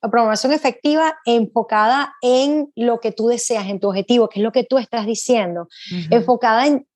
[0.00, 4.64] programación efectiva enfocada en lo que tú deseas, en tu objetivo, que es lo que
[4.64, 5.68] tú estás diciendo,
[6.10, 6.86] enfocada en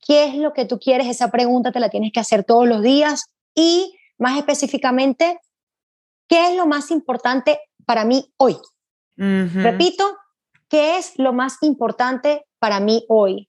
[0.00, 2.82] qué es lo que tú quieres, esa pregunta te la tienes que hacer todos los
[2.82, 5.38] días y más específicamente,
[6.28, 8.56] ¿qué es lo más importante para mí hoy?
[9.16, 10.04] Repito,
[10.74, 13.48] ¿qué es lo más importante para mí hoy.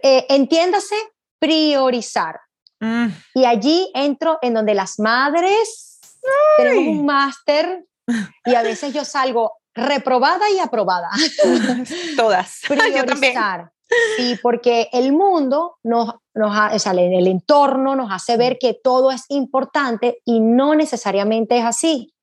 [0.00, 0.94] Eh, entiéndase,
[1.40, 2.38] priorizar.
[2.78, 3.06] Mm.
[3.34, 5.98] Y allí entro en donde las madres
[6.56, 7.84] tenemos un máster
[8.44, 11.10] y a veces yo salgo reprobada y aprobada.
[12.16, 12.60] Todas.
[12.68, 13.72] Priorizar.
[14.16, 19.24] Sí, porque el mundo nos, nos sale el entorno nos hace ver que todo es
[19.30, 22.14] importante y no necesariamente es así.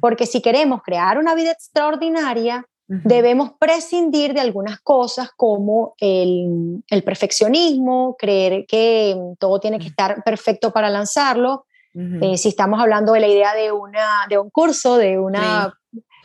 [0.00, 8.14] Porque si queremos crear una vida extraordinaria, Debemos prescindir de algunas cosas como el, perfeccionismo,
[8.18, 11.64] creer que todo tiene que estar perfecto para lanzarlo.
[11.94, 15.72] Eh, si estamos hablando de la idea de, una, de un curso, de una...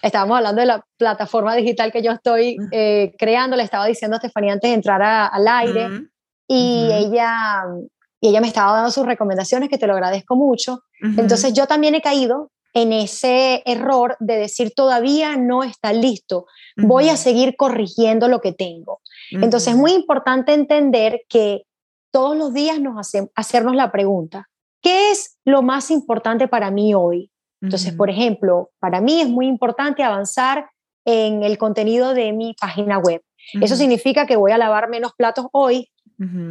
[0.02, 4.18] Estábamos hablando de la plataforma digital que yo estoy eh, creando, le estaba diciendo a
[4.18, 5.90] Estefanía antes de entrar al aire
[6.48, 7.64] y, ella,
[8.20, 10.84] y ella me estaba dando sus recomendaciones, que te lo agradezco mucho.
[11.02, 16.46] Entonces yo también he caído en ese error de decir todavía no está listo,
[16.78, 19.02] voy a seguir corrigiendo lo que tengo.
[19.32, 21.64] Entonces es muy importante entender que
[22.12, 24.50] todos los días nos hacemos hacernos la pregunta,
[24.82, 27.32] ¿qué es lo más importante para mí hoy?
[27.62, 30.70] Entonces, por ejemplo, para mí es muy importante avanzar
[31.04, 33.22] en el contenido de mi página web.
[33.62, 35.90] Eso significa que voy a lavar menos platos hoy,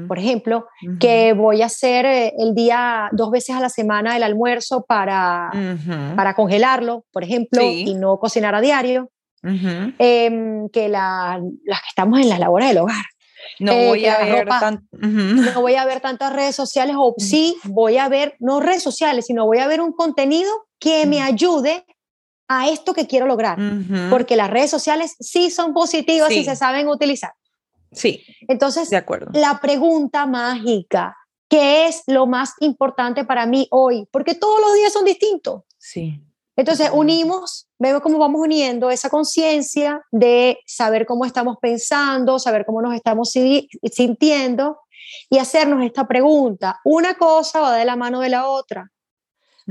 [0.06, 0.66] por ejemplo,
[0.98, 5.50] que voy a hacer eh, el día dos veces a la semana el almuerzo para,
[6.16, 9.10] para congelarlo, por ejemplo, y no cocinar a diario,
[9.42, 13.04] em, que las que estamos en las labores del hogar.
[13.60, 14.48] No eh, voy a ver
[14.92, 19.26] no voy a ver tantas redes sociales o sí voy a ver no redes sociales
[19.26, 21.84] sino voy a ver un contenido que me ayude
[22.48, 23.58] a esto que quiero lograr
[24.10, 27.32] porque las redes sociales sí son positivas y se saben utilizar
[27.92, 28.24] Sí.
[28.48, 29.30] Entonces, de acuerdo.
[29.32, 31.16] la pregunta mágica,
[31.48, 34.06] ¿qué es lo más importante para mí hoy?
[34.10, 35.62] Porque todos los días son distintos.
[35.78, 36.20] Sí.
[36.56, 42.82] Entonces, unimos, vemos cómo vamos uniendo esa conciencia de saber cómo estamos pensando, saber cómo
[42.82, 44.80] nos estamos sintiendo
[45.30, 46.80] y hacernos esta pregunta.
[46.84, 48.90] Una cosa va de la mano de la otra.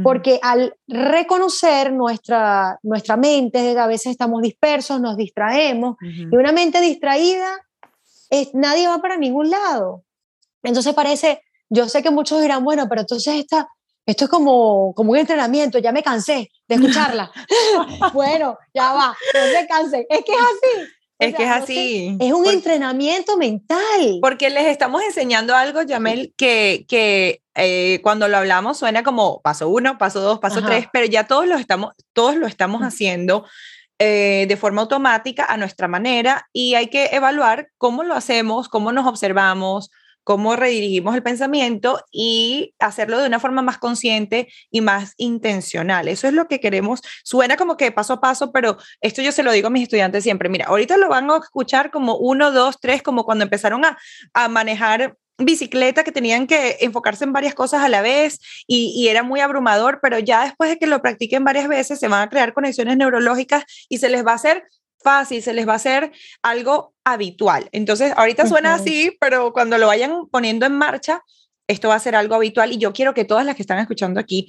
[0.03, 6.79] Porque al reconocer nuestra, nuestra mente, a veces estamos dispersos, nos distraemos, y una mente
[6.79, 7.49] distraída
[8.53, 10.03] nadie va para ningún lado.
[10.63, 13.67] Entonces parece, yo sé que muchos dirán, bueno, pero entonces esta,
[14.05, 17.31] esto es como, como un entrenamiento, ya me cansé de escucharla.
[18.13, 20.07] bueno, ya va, no se canse.
[20.09, 20.93] Es que es así.
[21.19, 22.17] Es que es así.
[22.19, 24.19] Es un entrenamiento mental.
[24.21, 29.67] Porque les estamos enseñando algo, Yamel, que, que eh, cuando lo hablamos suena como paso
[29.67, 33.45] uno, paso dos, paso tres, pero ya todos lo estamos, todos lo estamos haciendo
[33.99, 38.91] eh, de forma automática a nuestra manera y hay que evaluar cómo lo hacemos, cómo
[38.91, 39.89] nos observamos,
[40.27, 46.09] cómo redirigimos el pensamiento y hacerlo de una forma más consciente y más intencional.
[46.09, 47.01] Eso es lo que queremos.
[47.23, 50.23] Suena como que paso a paso, pero esto yo se lo digo a mis estudiantes
[50.23, 50.49] siempre.
[50.49, 53.97] Mira, ahorita lo van a escuchar como uno, dos, tres, como cuando empezaron a,
[54.33, 59.23] a manejar bicicleta que tenían que enfocarse en varias cosas a la vez y, era
[59.23, 62.53] muy abrumador, pero ya después de que lo practiquen varias veces se van a crear
[62.53, 64.63] conexiones neurológicas y se les va a hacer
[65.03, 66.11] fácil, se les va a hacer
[66.41, 67.69] algo habitual.
[67.71, 71.21] Entonces, ahorita suena así, pero cuando lo vayan poniendo en marcha,
[71.67, 74.19] esto va a ser algo habitual y yo quiero que todas las que están escuchando
[74.19, 74.47] aquí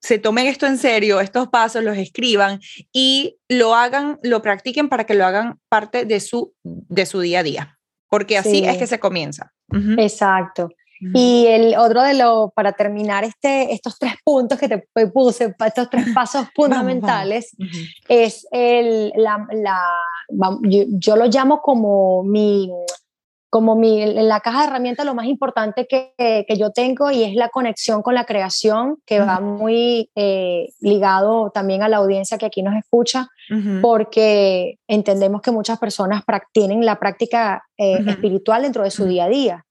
[0.00, 2.60] se tomen esto en serio, estos pasos los escriban
[2.92, 7.40] y lo hagan, lo practiquen para que lo hagan parte de su, de su día
[7.40, 7.75] a día,
[8.08, 9.52] porque así es que se comienza.
[9.98, 10.68] Exacto.
[11.00, 15.90] Y el otro de lo, para terminar este, estos tres puntos que te puse, estos
[15.90, 17.54] tres pasos fundamentales,
[18.08, 19.82] es el, la, la
[20.62, 22.72] yo, yo, lo llamo como mi,
[23.56, 27.34] como mi, la caja de herramientas lo más importante que, que, yo tengo y es
[27.36, 32.44] la conexión con la creación, que va muy eh, ligado también a la audiencia que
[32.44, 33.30] aquí nos escucha,
[33.80, 39.28] porque entendemos que muchas personas tienen la práctica eh, espiritual dentro de su día a
[39.30, 39.64] día.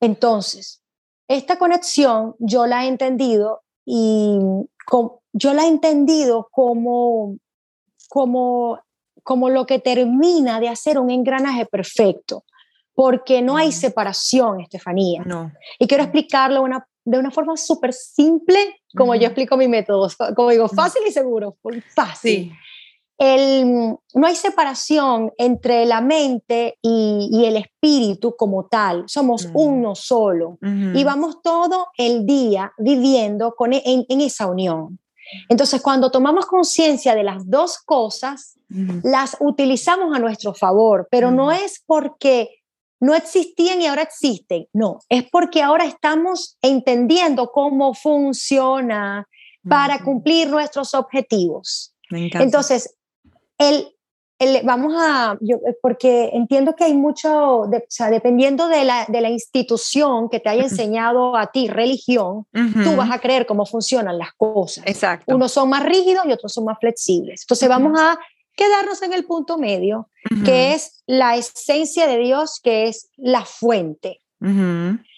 [0.00, 0.82] Entonces,
[1.28, 4.38] esta conexión yo la he entendido y
[5.34, 7.36] yo la he entendido como,
[8.08, 8.80] como,
[9.22, 12.42] como lo que termina de hacer un engranaje perfecto
[12.96, 15.22] porque no hay separación, Estefanía.
[15.26, 15.52] No.
[15.78, 18.58] Y quiero explicarlo una, de una forma súper simple,
[18.96, 21.58] como yo explico mi método, como digo, fácil y seguro,
[21.94, 22.52] fácil.
[23.18, 30.58] El, no hay separación entre la mente y, el espíritu como tal, somos uno solo.
[30.62, 34.98] Y vamos todo el día viviendo con, e, en, esa unión.
[35.50, 38.58] Entonces, cuando tomamos conciencia de las dos cosas,
[39.02, 42.62] las utilizamos a nuestro favor, pero no es porque
[43.00, 44.66] no existían y ahora existen.
[44.72, 49.26] No, es porque ahora estamos entendiendo cómo funciona
[49.68, 51.92] para cumplir nuestros objetivos.
[52.10, 52.96] Entonces,
[53.58, 53.88] el,
[54.38, 59.20] el, vamos a, yo, porque entiendo que hay mucho, o sea, dependiendo de la, de
[59.20, 64.18] la, institución que te haya enseñado a ti religión, tú vas a creer cómo funcionan
[64.18, 64.84] las cosas.
[64.86, 65.34] Exacto.
[65.34, 67.42] Unos son más rígidos y otros son más flexibles.
[67.42, 68.16] Entonces, vamos a
[68.56, 70.08] quedarnos en el punto medio,
[70.44, 74.20] que es la esencia de Dios, que es la fuente.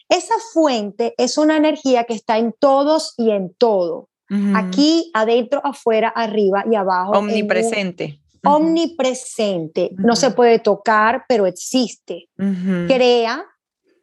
[0.09, 4.09] Esa fuente es una energía que está en todos y en todo.
[4.55, 7.13] Aquí, adentro, afuera, arriba y abajo.
[7.13, 8.21] Omnipresente.
[8.45, 9.91] Omnipresente.
[9.97, 12.29] No se puede tocar, pero existe.
[12.37, 13.45] Crea,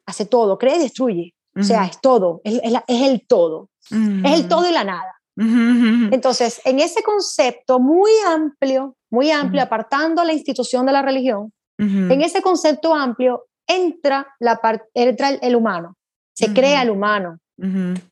[0.05, 1.33] hace todo, crea y destruye.
[1.57, 3.69] O sea, es todo, es, es el todo.
[3.89, 5.14] Es el todo y la nada.
[5.37, 12.21] Entonces, en ese concepto muy amplio, muy amplio, apartando la institución de la religión, en
[12.21, 14.59] ese concepto amplio entra, la
[14.93, 15.95] entra el, humano,
[16.33, 17.39] se crea el humano.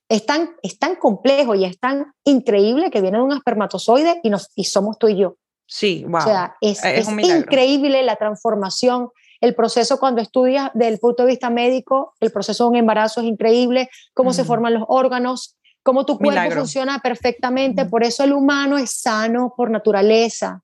[0.09, 4.30] es, tan, es tan complejo y es tan increíble que viene de un espermatozoide y,
[4.30, 5.38] nos, y somos tú y yo.
[5.65, 6.19] Sí, wow.
[6.19, 9.09] O sea, es, es, increíble la transformación.
[9.39, 13.21] El proceso cuando estudias desde el punto de vista médico, el proceso de un embarazo
[13.21, 17.86] es increíble, cómo se forman los órganos, cómo tu cuerpo funciona perfectamente.
[17.86, 20.61] Por eso el humano es sano por naturaleza.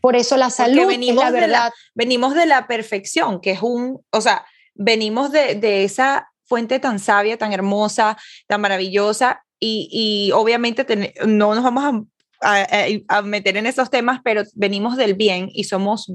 [0.00, 1.46] Por eso la salud venimos es la verdad.
[1.46, 4.44] De la, venimos de la perfección, que es un, o sea,
[4.74, 11.54] venimos de, de esa fuente tan sabia, tan hermosa, tan maravillosa, y, y obviamente no
[11.54, 12.06] nos vamos
[12.40, 12.66] a,
[13.08, 16.12] a, meter en esos temas, pero venimos del bien y somos,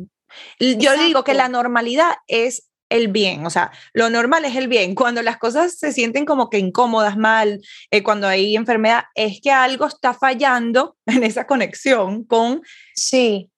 [0.60, 4.94] yo digo que la normalidad es el bien, o sea, lo normal es el bien.
[4.96, 9.52] Cuando las cosas se sienten como que incómodas, mal, eh, cuando hay enfermedad, es que
[9.52, 12.62] algo está fallando en esa conexión con...
[12.94, 13.50] Sí.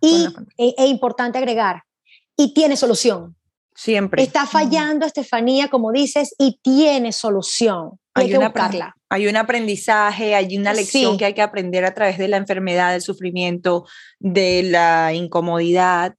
[0.00, 0.26] y
[0.56, 1.82] es e importante agregar,
[2.36, 3.36] y tiene solución.
[3.74, 4.22] Siempre.
[4.22, 7.98] Está fallando, Estefanía, como dices, y tiene solución.
[8.14, 8.94] Hay, que buscarla.
[9.08, 12.92] Hay un aprendizaje, hay una lección que hay que aprender a través de la enfermedad,
[12.92, 13.86] del sufrimiento,
[14.20, 16.14] de la incomodidad.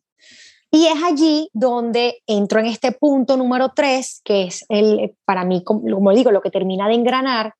[0.72, 5.64] Y es allí donde entro en este punto número tres, que es el, para mí,
[5.64, 7.54] como digo, lo que termina de engranar,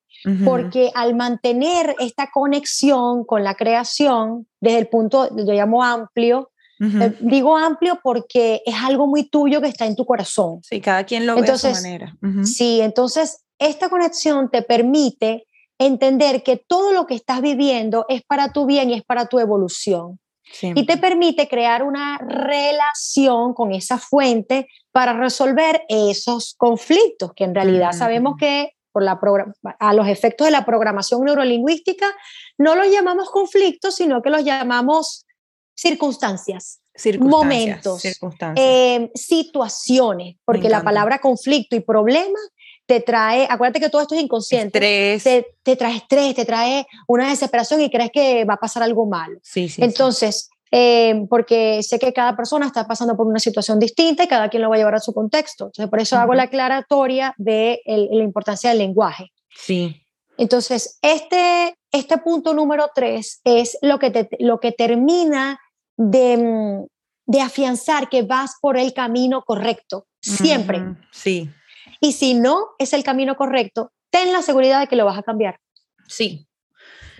[0.44, 7.16] porque al mantener esta conexión con la creación, desde el punto, yo llamo amplio, eh,
[7.22, 10.60] digo amplio porque es algo muy tuyo que está en tu corazón.
[10.64, 12.16] Sí, cada quien lo ve de su manera.
[12.44, 15.46] Sí, entonces esta conexión te permite
[15.78, 19.40] entender que todo lo que estás viviendo es para tu bien y es para tu
[19.40, 20.20] evolución.
[20.62, 27.56] Y te permite crear una relación con esa fuente para resolver esos conflictos, que en
[27.56, 29.20] realidad sabemos que por la
[29.80, 32.08] a los efectos de la programación neurolingüística
[32.58, 35.26] no los llamamos conflictos, sino que los llamamos
[35.76, 36.80] circunstancias,
[37.20, 38.04] momentos,
[38.56, 42.40] eh, situaciones, porque la palabra conflicto y problema
[42.86, 47.30] te trae, acuérdate que todo esto es inconsciente, Te, te, trae estrés, te trae una
[47.30, 49.40] desesperación y crees que va a pasar algo malo.
[49.42, 54.24] Sí, sí, Entonces, eh, porque sé que cada persona está pasando por una situación distinta
[54.24, 55.66] y cada quien lo va a llevar a su contexto.
[55.66, 59.32] Entonces, por eso hago la aclaratoria de la importancia del lenguaje.
[59.56, 60.02] Sí.
[60.38, 65.60] Entonces, este, este punto número tres es lo que, te, lo que termina
[65.98, 66.86] de, mm,
[67.26, 70.82] de afianzar que vas por el camino correcto, siempre.
[71.12, 71.50] sí.
[72.00, 75.24] Y si no es el camino correcto, ten la seguridad de que lo vas a
[75.24, 75.60] cambiar.
[76.08, 76.48] Sí.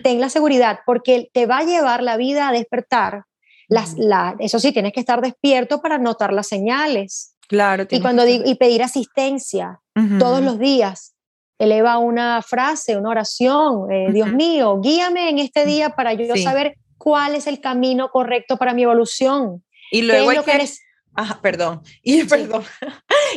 [0.02, 3.24] Ten la seguridad, porque te va a llevar la vida a despertar.
[3.68, 7.34] Las, la, eso sí, tienes que estar despierto para notar las señales.
[7.48, 7.86] Claro.
[7.90, 9.80] Y, cuando digo, y pedir asistencia.
[10.18, 11.14] todos los días.
[11.58, 16.76] Eleva una frase, una oración, eh, Dios mío, guíame en este día para yo saber
[16.98, 19.64] cuál es el camino correcto para mi evolución.
[19.90, 20.68] Y luego hay que...
[21.16, 21.82] Ajá, perdón.
[22.02, 22.64] Y perdón.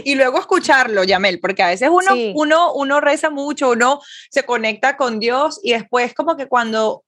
[0.03, 4.97] y luego escucharlo, Yamel, porque a veces uno, uno, uno reza mucho, uno se conecta
[4.97, 7.03] con Dios y después como que cuando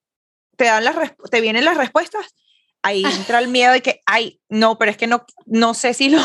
[0.55, 0.95] te dan las
[1.29, 2.35] te vienen las respuestas,
[2.81, 6.09] ahí entra el miedo de que, ay, no, pero es que no, no sé si
[6.09, 6.19] lo,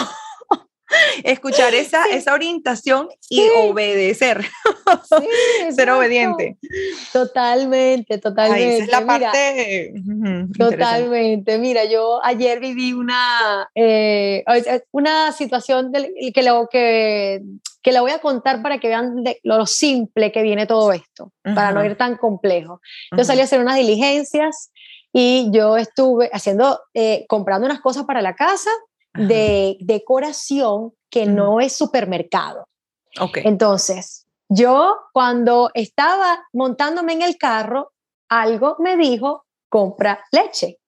[1.24, 4.44] escuchar esa, esa orientación y obedecer,
[5.74, 6.56] ser obediente.
[7.12, 8.76] Totalmente, totalmente.
[8.76, 9.92] esa es la parte.
[10.56, 11.58] totalmente.
[11.58, 14.44] Mira, yo ayer viví una, eh,
[14.92, 17.42] una situación que, lo, que,
[17.82, 21.72] que la voy a contar para que vean lo simple que viene todo esto, para
[21.72, 22.80] no ir tan complejo.
[23.16, 24.70] Yo salí a hacer unas diligencias
[25.12, 28.70] y yo estuve haciendo, eh, comprando unas cosas para la casa
[29.16, 32.66] de decoración que no es supermercado.
[33.18, 33.44] Okay.
[33.46, 37.92] Entonces, yo cuando estaba montándome en el carro,
[38.28, 40.78] algo me dijo, compra leche.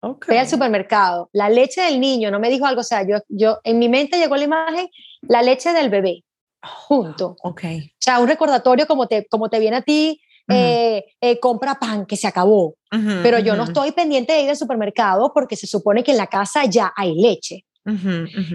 [0.00, 0.34] Okay.
[0.34, 1.30] Ve al supermercado.
[1.32, 4.18] La leche del niño, no me dijo algo, o sea, yo, yo en mi mente
[4.18, 4.88] llegó la imagen,
[5.22, 6.24] la leche del bebé,
[6.62, 7.36] junto.
[7.42, 7.78] Okay.
[7.78, 12.06] O sea, un recordatorio como te, como te viene a ti eh, eh, compra pan
[12.06, 12.74] que se acabó.
[13.22, 16.28] Pero yo no estoy pendiente de ir al supermercado porque se supone que en la
[16.28, 17.64] casa ya hay leche.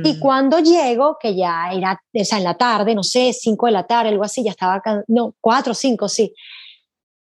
[0.03, 3.71] Y cuando llego, que ya era, o sea, en la tarde, no sé, 5 de
[3.71, 6.33] la tarde, algo así, ya estaba, no, 4 o 5, sí.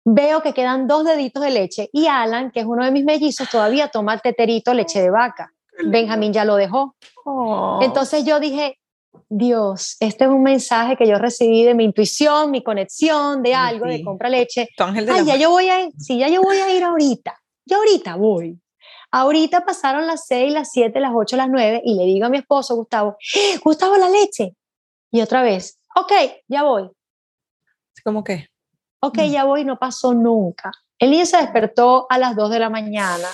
[0.03, 3.49] Veo que quedan dos deditos de leche y Alan, que es uno de mis mellizos,
[3.49, 5.53] todavía toma el teterito leche de vaca.
[5.85, 6.95] Benjamín ya lo dejó.
[7.25, 7.79] Oh.
[7.83, 8.79] Entonces yo dije,
[9.29, 13.85] Dios, este es un mensaje que yo recibí de mi intuición, mi conexión, de algo,
[13.85, 14.69] de compra leche.
[14.77, 17.37] Ay, ya yo voy a ir, sí, ya yo voy a ir ahorita.
[17.65, 18.59] Ya ahorita voy.
[19.11, 22.37] Ahorita pasaron las 6, las 7, las 8, las 9 y le digo a mi
[22.37, 24.55] esposo, Gustavo, ¡Eh, Gustavo, la leche.
[25.11, 26.11] Y otra vez, ok,
[26.47, 26.89] ya voy.
[28.03, 28.47] ¿Cómo que?
[29.01, 29.29] Ok, mm.
[29.29, 30.71] ya voy, no pasó nunca.
[30.97, 33.27] El niño se despertó a las 2 de la mañana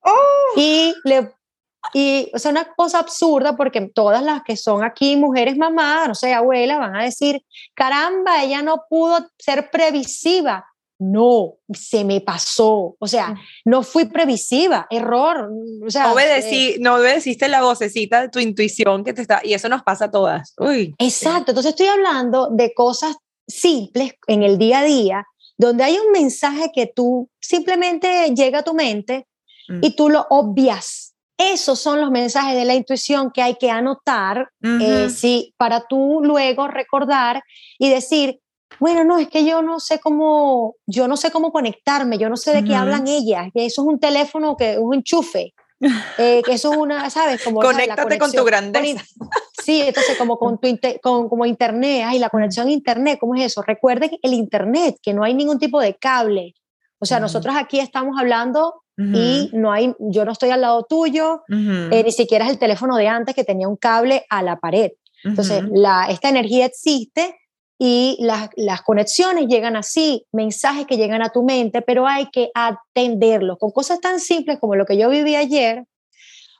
[0.00, 0.52] ¡Oh!
[0.56, 1.32] y le
[1.92, 6.14] y, o sea, una cosa absurda porque todas las que son aquí mujeres mamás, no
[6.14, 7.42] sé, abuelas, van a decir,
[7.74, 10.66] caramba, ella no pudo ser previsiva.
[11.00, 12.96] No, se me pasó.
[12.98, 13.38] O sea, mm.
[13.66, 15.50] no fui previsiva, error.
[15.84, 19.54] O sea, Obedecí, eh, no obedeciste la vocecita de tu intuición que te está, y
[19.54, 20.54] eso nos pasa a todas.
[20.56, 20.94] Uy.
[20.98, 23.16] Exacto, entonces estoy hablando de cosas
[23.46, 25.26] simples en el día a día,
[25.58, 29.26] donde hay un mensaje que tú simplemente llega a tu mente
[29.68, 29.80] mm.
[29.82, 34.50] y tú lo obvias esos son los mensajes de la intuición que hay que anotar,
[34.62, 37.42] eh, sí, para tú luego recordar
[37.78, 38.40] y decir,
[38.78, 42.36] bueno, no, es que yo no sé cómo, yo no sé cómo conectarme, yo no
[42.36, 45.54] sé de qué hablan ellas, que eso es un teléfono que es un enchufe,
[46.18, 47.42] eh, que eso es una, ¿sabes?
[47.42, 49.04] Como, Conéctate con tu grandeza.
[49.62, 50.68] sí, entonces como con tu
[51.02, 53.62] con, como internet, ay, la conexión a internet, ¿cómo es eso?
[53.62, 56.54] Recuerden el internet, que no hay ningún tipo de cable.
[57.04, 61.42] O sea, nosotros aquí estamos hablando y no hay, yo no estoy al lado tuyo,
[61.50, 64.92] eh, ni siquiera es el teléfono de antes que tenía un cable a la pared.
[65.22, 67.38] Entonces, la, esta energía existe
[67.78, 72.50] y las, las, conexiones llegan así, mensajes que llegan a tu mente, pero hay que
[72.54, 75.84] atenderlos con cosas tan simples como lo que yo viví ayer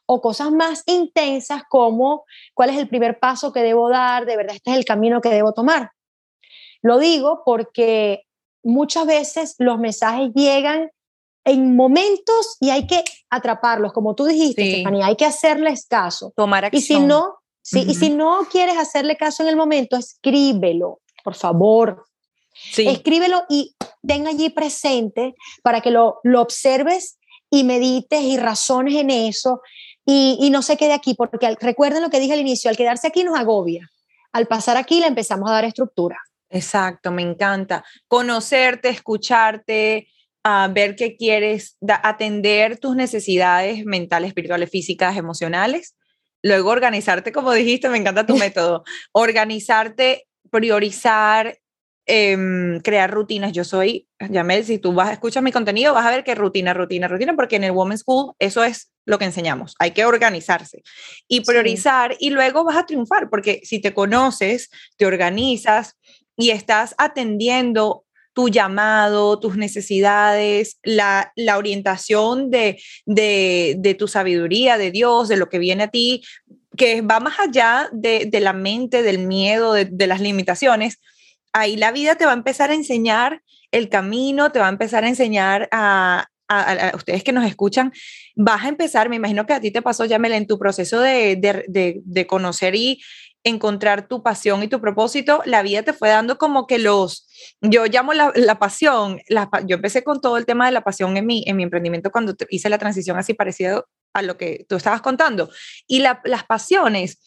[0.04, 4.56] o cosas más intensas como cuál es el primer paso que debo dar, de verdad
[4.56, 5.92] este es el camino que debo tomar.
[6.82, 8.26] Lo digo porque
[8.64, 10.90] muchas veces los mensajes llegan
[11.44, 14.84] en momentos y hay que atraparlos, como tú dijiste, sí.
[15.02, 16.32] hay que hacerles caso.
[16.34, 16.80] Tomar acción.
[16.80, 21.34] Y si no, sí, y si no quieres hacerle caso en el momento, escríbelo, por
[21.34, 22.06] favor.
[22.54, 22.88] Sí.
[22.88, 23.74] Escríbelo y
[24.06, 27.18] ten allí presente para que lo, lo observes
[27.50, 29.60] y medites y razones en eso
[30.06, 33.08] y, y no se quede aquí, porque recuerden lo que dije al inicio, al quedarse
[33.08, 33.90] aquí nos agobia.
[34.32, 36.18] Al pasar aquí le empezamos a dar estructura.
[36.54, 37.84] Exacto, me encanta.
[38.06, 40.06] Conocerte, escucharte,
[40.44, 45.96] a ver qué quieres, atender tus necesidades mentales, espirituales, físicas, emocionales.
[46.42, 48.84] Luego organizarte, como dijiste, me encanta tu método.
[49.10, 51.58] Organizarte, priorizar,
[52.06, 53.50] em, crear rutinas.
[53.50, 57.08] Yo soy, Yamel, si tú vas, escuchar mi contenido, vas a ver que rutina, rutina,
[57.08, 59.74] rutina, porque en el Women's School eso es lo que enseñamos.
[59.80, 60.84] Hay que organizarse
[61.26, 65.96] y priorizar y luego vas a triunfar, porque si te conoces, te organizas
[66.36, 68.04] y estás atendiendo
[68.34, 75.58] tu llamado, tus necesidades, la, orientación de, de, tu sabiduría, de Dios, de lo que
[75.58, 76.24] viene a ti,
[76.76, 81.00] que va más allá de, la mente, del miedo, de, las limitaciones,
[81.52, 85.04] ahí la vida te va a empezar a enseñar el camino, te va a empezar
[85.04, 87.92] a enseñar a, a, ustedes que nos escuchan,
[88.34, 91.36] vas a empezar, me imagino que a ti te pasó, Yamel, en tu proceso de,
[91.36, 93.00] de, de, conocer y,
[93.44, 97.28] encontrar tu pasión y tu propósito, la vida te fue dando como que los,
[97.60, 99.20] yo llamo la, la pasión,
[99.66, 102.34] yo empecé con todo el tema de la pasión en mi, en mi emprendimiento cuando
[102.48, 105.50] hice la transición así parecido a lo que tú estabas contando.
[105.86, 107.18] Y las pasiones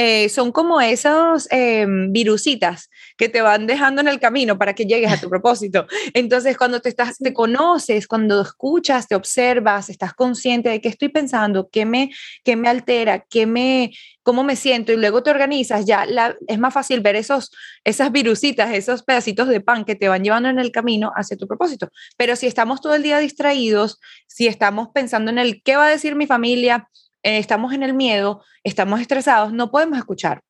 [0.00, 4.84] eh, son como esos eh, virusitas que te van dejando en el camino para que
[4.84, 5.88] llegues a tu propósito.
[6.14, 11.08] Entonces, cuando te, estás, te conoces, cuando escuchas, te observas, estás consciente de qué estoy
[11.08, 12.10] pensando, qué me,
[12.44, 13.90] qué me altera, qué me,
[14.22, 17.50] cómo me siento y luego te organizas, ya la, es más fácil ver esos,
[17.82, 21.48] esas virusitas, esos pedacitos de pan que te van llevando en el camino hacia tu
[21.48, 21.88] propósito.
[22.16, 25.90] Pero si estamos todo el día distraídos, si estamos pensando en el qué va a
[25.90, 26.88] decir mi familia,
[27.22, 30.42] estamos en el miedo, estamos estresados, no podemos escuchar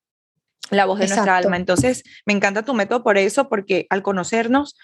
[0.70, 1.56] la voz de nuestra alma.
[1.56, 4.76] Entonces, me encanta tu método por eso, porque al conocernos,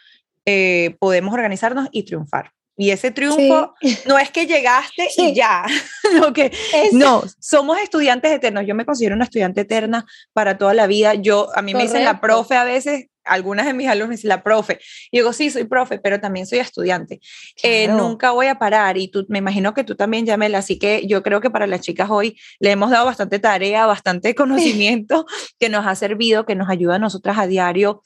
[0.47, 2.53] eh, podemos organizarnos y triunfar.
[2.77, 3.75] Y ese triunfo
[4.07, 5.65] no es que llegaste y ya.
[6.21, 6.53] no, que,
[6.93, 8.65] no, somos estudiantes eternos.
[8.67, 11.15] Yo me considero una estudiante eterna para toda la vida.
[11.15, 14.29] Yo, a mí me dicen la profe a veces, algunas de mis alumnos me dicen
[14.29, 14.81] la profe.
[15.11, 17.21] Y digo, sí, soy profe, pero también soy estudiante.
[17.63, 18.99] Eh, nunca voy a parar.
[18.99, 20.59] Y tú, me imagino que tú también, Yamela.
[20.59, 24.35] Así que yo creo que para las chicas hoy le hemos dado bastante tarea, bastante
[24.35, 25.27] conocimiento
[25.59, 28.03] que nos ha servido, que nos ayuda a nosotras a diario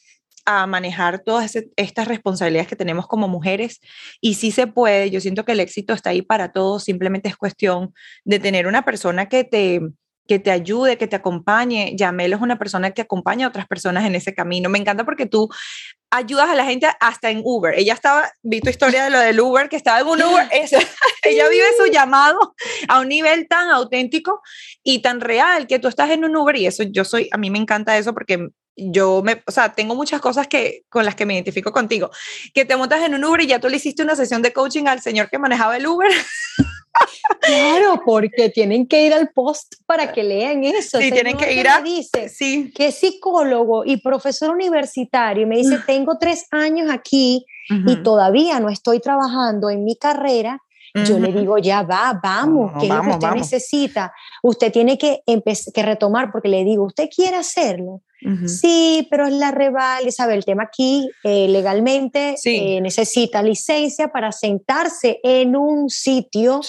[0.51, 3.81] a manejar todas estas responsabilidades que tenemos como mujeres
[4.19, 7.37] y sí se puede, yo siento que el éxito está ahí para todos, simplemente es
[7.37, 7.93] cuestión
[8.25, 9.83] de tener una persona que te,
[10.27, 11.93] que te ayude, que te acompañe.
[11.97, 14.71] Yamel es una persona que acompaña a otras personas en ese camino.
[14.71, 15.51] Me encanta porque tú
[16.11, 17.75] ayudas a la gente hasta en Uber.
[17.79, 20.49] Ella estaba, vi tu historia de lo del Uber, que estaba en un Uber,
[21.25, 22.55] ella vive su llamado
[22.89, 24.41] a un nivel tan auténtico
[24.83, 27.51] y tan real que tú estás en un Uber y eso yo soy, a mí
[27.51, 31.27] me encanta eso porque yo me, o sea, tengo muchas cosas que, con las que
[31.27, 32.11] me identifico contigo.
[32.55, 34.87] Que te montas en un Uber y ya tú le hiciste una sesión de coaching
[34.87, 36.11] al señor que manejaba el Uber.
[37.41, 40.99] Claro, porque tienen que ir al post para que lean eso.
[40.99, 41.81] Sí, tienen que ir a...
[41.81, 42.73] Dice sí.
[42.75, 45.43] que es psicólogo y profesor universitario.
[45.43, 50.63] Y me dice, tengo tres años aquí y todavía no estoy trabajando en mi carrera.
[50.95, 54.13] Yo le digo, ya va, vamos, ¿qué es lo que usted necesita?
[54.43, 55.23] Usted tiene que,
[55.75, 58.03] que retomar, porque le digo, ¿usted quiere hacerlo?
[58.47, 64.33] Sí, pero es la reval, sabe el tema aquí eh, legalmente eh, necesita licencia para
[64.33, 66.61] sentarse en un sitio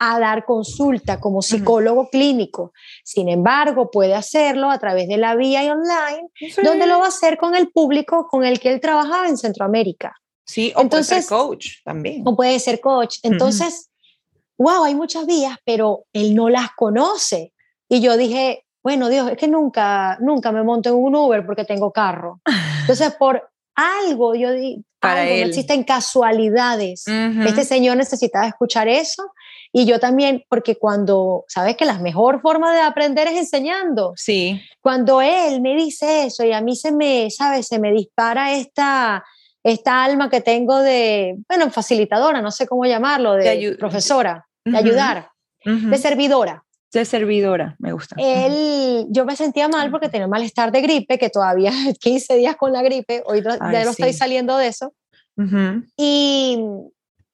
[0.00, 2.72] a dar consulta como psicólogo clínico.
[3.04, 6.28] Sin embargo, puede hacerlo a través de la vía online,
[6.64, 10.16] donde lo va a hacer con el público con el que él trabajaba en Centroamérica.
[10.48, 12.22] Sí, o puede ser coach también.
[12.24, 13.18] O puede ser coach.
[13.22, 13.90] Entonces,
[14.56, 17.52] wow, hay muchas vías, pero él no las conoce.
[17.86, 21.64] Y yo dije, bueno, Dios, es que nunca, nunca me monto en un Uber porque
[21.64, 22.40] tengo carro.
[22.80, 24.48] Entonces, por algo, yo
[24.98, 27.04] Para no existen casualidades.
[27.06, 29.30] Este señor necesitaba escuchar eso
[29.70, 34.14] y yo también, porque cuando, sabes que la mejor forma de aprender es enseñando.
[34.16, 34.60] Sí.
[34.80, 39.22] Cuando él me dice eso y a mí se me, sabes, se me dispara esta,
[39.68, 45.30] esta alma que tengo de, bueno, facilitadora, no sé cómo llamarlo, de, profesora, de ayudar,
[45.64, 46.64] de servidora.
[46.92, 48.16] De servidora, me gusta.
[48.18, 52.72] Él, yo me sentía mal porque tenía malestar de gripe, que todavía 15 días con
[52.72, 54.94] la gripe, hoy ya no estoy saliendo de eso.
[55.96, 56.58] y,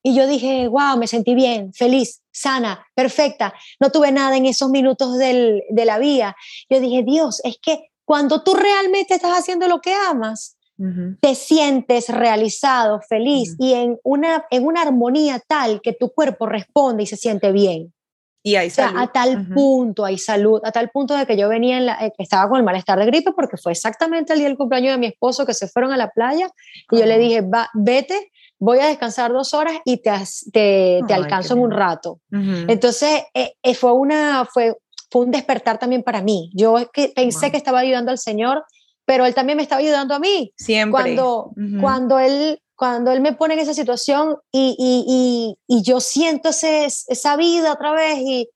[0.03, 4.69] y, yo dije, wow, me sentí bien, feliz, sana, perfecta, no tuve nada en esos
[4.69, 6.35] minutos del, de la vía.
[6.69, 10.54] Yo dije, Dios, es que cuando tú realmente estás haciendo lo que amas,
[11.21, 17.03] te sientes realizado, feliz y en una, en una armonía tal que tu cuerpo responde
[17.03, 17.93] y se siente bien.
[18.43, 18.99] Y hay salud.
[18.99, 22.13] a tal punto hay salud, a tal punto de que yo venía, en la, eh,
[22.19, 25.07] estaba con el malestar de gripe porque fue exactamente el día del cumpleaños de mi
[25.07, 26.51] esposo que se fueron a la playa
[26.91, 30.11] y yo le dije, Va, vete, voy a descansar dos horas y te,
[30.51, 32.19] te, te alcanzo en un rato.
[32.31, 34.75] Entonces, eh, eh, fue, una, fue,
[35.09, 36.51] fue un despertar también para mí.
[36.53, 38.63] Yo que pensé que estaba ayudando al Señor,
[39.05, 40.51] pero Él también me estaba ayudando a mí.
[40.57, 41.15] Siempre.
[41.15, 46.49] Cuando, cuando Él cuando él me pone en esa situación y, y, y, yo siento
[46.49, 48.49] ese, esa vida otra vez y,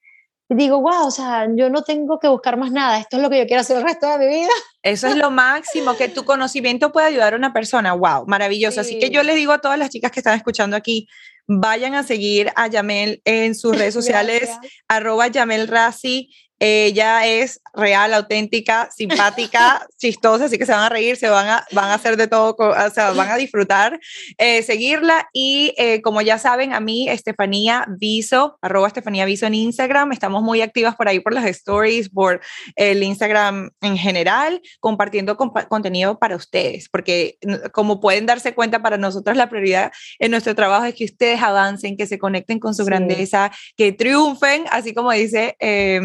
[0.50, 3.40] digo, wow, o sea, yo no tengo que buscar más nada, esto es lo que
[3.40, 4.50] yo quiero hacer el resto de mi vida.
[4.82, 8.82] Eso es lo máximo, que tu conocimiento puede ayudar a una persona, wow, maravilloso.
[8.82, 11.08] Así que yo les digo a todas las chicas que están escuchando aquí,
[11.48, 14.50] vayan a seguir a Yamel en sus redes sociales,
[14.88, 21.16] arroba Yamel Razi, ella es real, auténtica, simpática, chistosa, así que se van a reír,
[21.16, 24.00] se van a, van a hacer de todo, o sea, van a disfrutar,
[24.38, 25.30] eh, seguirla.
[25.34, 30.44] Y eh, como ya saben, a mí, Estefanía Viso, arroba Estefanía Viso en Instagram, estamos
[30.44, 32.42] muy activas por ahí por las stories, por
[32.76, 37.38] el Instagram en general, compartiendo contenido para ustedes, porque
[37.72, 41.96] como pueden darse cuenta, para nosotros la prioridad en nuestro trabajo es que ustedes avancen,
[41.96, 45.56] que se conecten con su grandeza, que triunfen, así como dice.
[45.60, 46.00] Eh,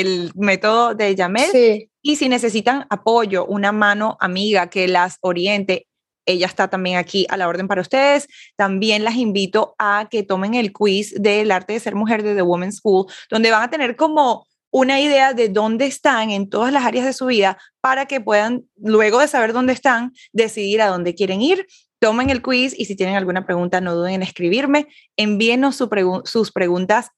[0.00, 1.88] el método de Yamel.
[2.02, 5.86] Y si necesitan apoyo, una mano amiga que las oriente,
[6.26, 8.28] ella está también aquí a la orden para ustedes.
[8.56, 12.42] También las invito a que tomen el quiz del arte de ser mujer de The
[12.42, 16.84] Women's School, donde van a tener como una idea de dónde están en todas las
[16.84, 21.14] áreas de su vida para que puedan, luego de saber dónde están, decidir a dónde
[21.14, 21.66] quieren ir.
[22.02, 24.88] Tomen el quiz y si tienen alguna pregunta, no duden en escribirme.
[25.16, 27.10] Envíenos sus preguntas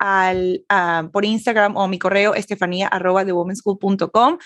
[1.11, 4.39] por Instagram o mi correo estefanía.com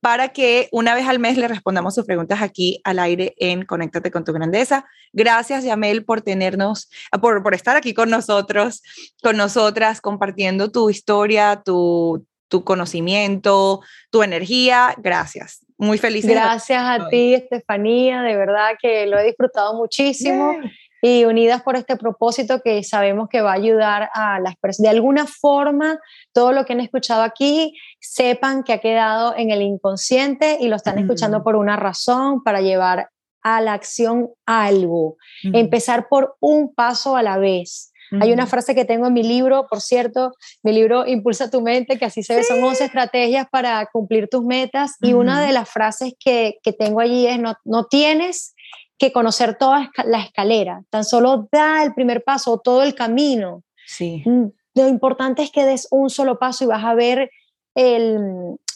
[0.00, 4.10] para que una vez al mes le respondamos sus preguntas aquí al aire en Conéctate
[4.10, 4.86] con tu grandeza.
[5.12, 6.88] Gracias, Yamel, por tenernos,
[7.20, 8.82] por estar aquí con nosotros,
[9.22, 13.80] con nosotras, compartiendo tu historia, tu, tu conocimiento,
[14.10, 14.94] tu energía.
[14.98, 15.64] Gracias.
[15.78, 16.26] Muy feliz.
[16.26, 18.20] Gracias a ti, Estefanía.
[18.20, 20.54] De verdad que lo he disfrutado muchísimo.
[21.00, 24.90] Y unidas por este propósito que sabemos que va a ayudar a las personas.
[24.92, 25.98] De alguna forma,
[26.32, 30.76] todo lo que han escuchado aquí, sepan que ha quedado en el inconsciente y lo
[30.76, 33.08] están escuchando por una razón, para llevar
[33.42, 35.16] a la acción algo.
[35.42, 39.66] Empezar por un paso a la vez hay una frase que tengo en mi libro,
[39.68, 40.32] por cierto,
[40.62, 44.44] mi libro Impulsa tu mente, que así se ve, son 11 estrategias para cumplir tus
[44.44, 44.92] metas.
[45.00, 48.54] Y una de las frases que, que tengo allí es, no, no tienes
[48.98, 53.62] que conocer toda la escalera, tan solo da el primer paso, todo el camino.
[53.86, 54.22] Sí.
[54.24, 57.30] Mm, lo importante es que des un solo paso y vas a ver
[57.74, 58.18] el,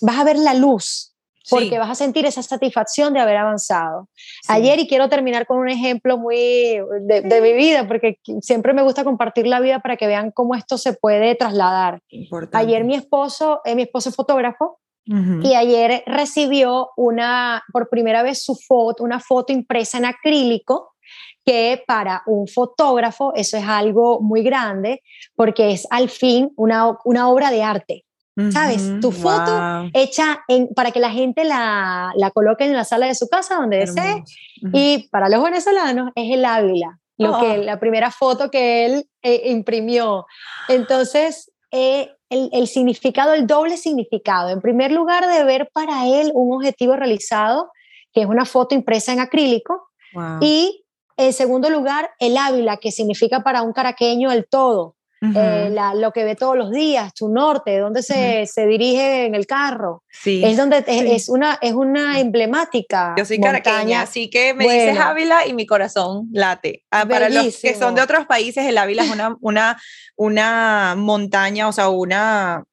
[0.00, 1.15] vas a ver la luz
[1.48, 4.08] porque vas a sentir esa satisfacción de haber avanzado.
[4.48, 9.04] Ayer, y quiero terminar con un ejemplo muy de, mi vida, porque siempre me gusta
[9.04, 12.00] compartir la vida para que vean cómo esto se puede trasladar.
[12.52, 14.78] Ayer mi esposo, eh, mi esposo es fotógrafo,
[15.08, 20.94] y ayer recibió una, por primera vez su foto, una foto impresa en acrílico,
[21.44, 25.02] que para un fotógrafo eso es algo muy grande,
[25.36, 28.05] porque es al fin una, una obra de arte.
[28.52, 29.00] ¿Sabes?
[29.00, 33.14] Tu foto hecha en, para que la gente la, la, coloque en la sala de
[33.14, 34.24] su casa donde desee.
[34.74, 37.62] Y para los venezolanos es el Ávila, lo que, oh.
[37.62, 40.26] la primera foto que él eh, imprimió.
[40.68, 44.50] Entonces, eh, el, el, significado, el doble significado.
[44.50, 47.70] En primer lugar, de ver para él un objetivo realizado,
[48.12, 49.88] que es una foto impresa en acrílico.
[50.40, 50.84] Y
[51.16, 54.95] en segundo lugar, el Ávila, que significa para un caraqueño el todo.
[55.22, 59.46] Eh, lo que ve todos los días, tu norte, donde se, se dirige en el
[59.46, 60.02] carro.
[60.10, 63.14] Sí, es donde es, una, es una emblemática.
[63.16, 66.84] Yo soy caraqueña, así que me dices Ávila y mi corazón late.
[66.90, 69.80] Ah, para los que son de otros países, el Ávila es una, una,
[70.16, 72.64] una montaña, o sea, una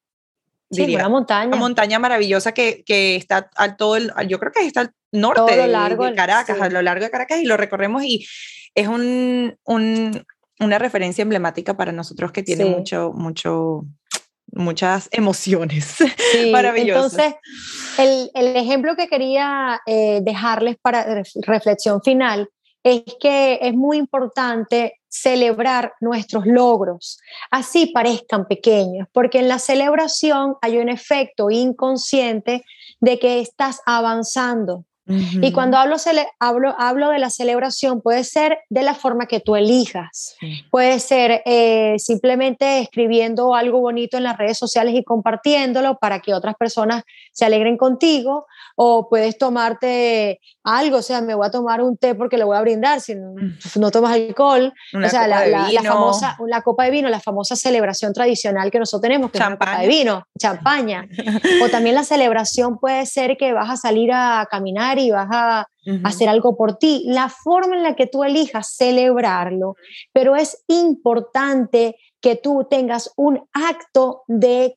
[0.68, 1.48] diría, una montaña.
[1.48, 5.56] Una montaña maravillosa que, que está al todo, el, yo creo que está al norte
[5.56, 8.26] de, largo, de, Caracas, a lo largo de Caracas, y lo recorremos y
[8.74, 10.26] es un, un,
[10.60, 13.84] una referencia emblemática para nosotros que tiene mucho, mucho,
[14.52, 15.96] muchas emociones.
[16.34, 16.52] Sí.
[16.52, 17.34] Entonces,
[17.96, 22.48] el, el, ejemplo que quería eh, dejarles para reflexión final
[22.82, 27.20] es que es muy importante celebrar nuestros logros,
[27.52, 32.64] así parezcan pequeños, porque en la celebración hay un efecto inconsciente
[33.00, 35.96] de que estás avanzando, y cuando hablo,
[36.40, 40.36] hablo, hablo de la celebración, puede ser de la forma que tú elijas.
[40.70, 46.32] Puede ser eh, simplemente escribiendo algo bonito en las redes sociales y compartiéndolo para que
[46.32, 47.02] otras personas
[47.32, 48.46] se alegren contigo.
[48.76, 52.56] O puedes tomarte algo, o sea, me voy a tomar un té porque le voy
[52.56, 53.90] a brindar, si no, mm.
[53.92, 54.72] tomas alcohol.
[54.94, 59.02] o sea, la, la, famosa, la copa de vino, la famosa celebración tradicional que nosotros
[59.02, 61.06] tenemos, que es copa de vino, champaña.
[61.62, 65.68] o también la celebración puede ser que vas a salir a caminar y vas a
[66.04, 67.04] hacer algo por ti.
[67.06, 69.76] La forma en la que tú elijas celebrarlo,
[70.12, 74.76] pero es importante que tú tengas un acto de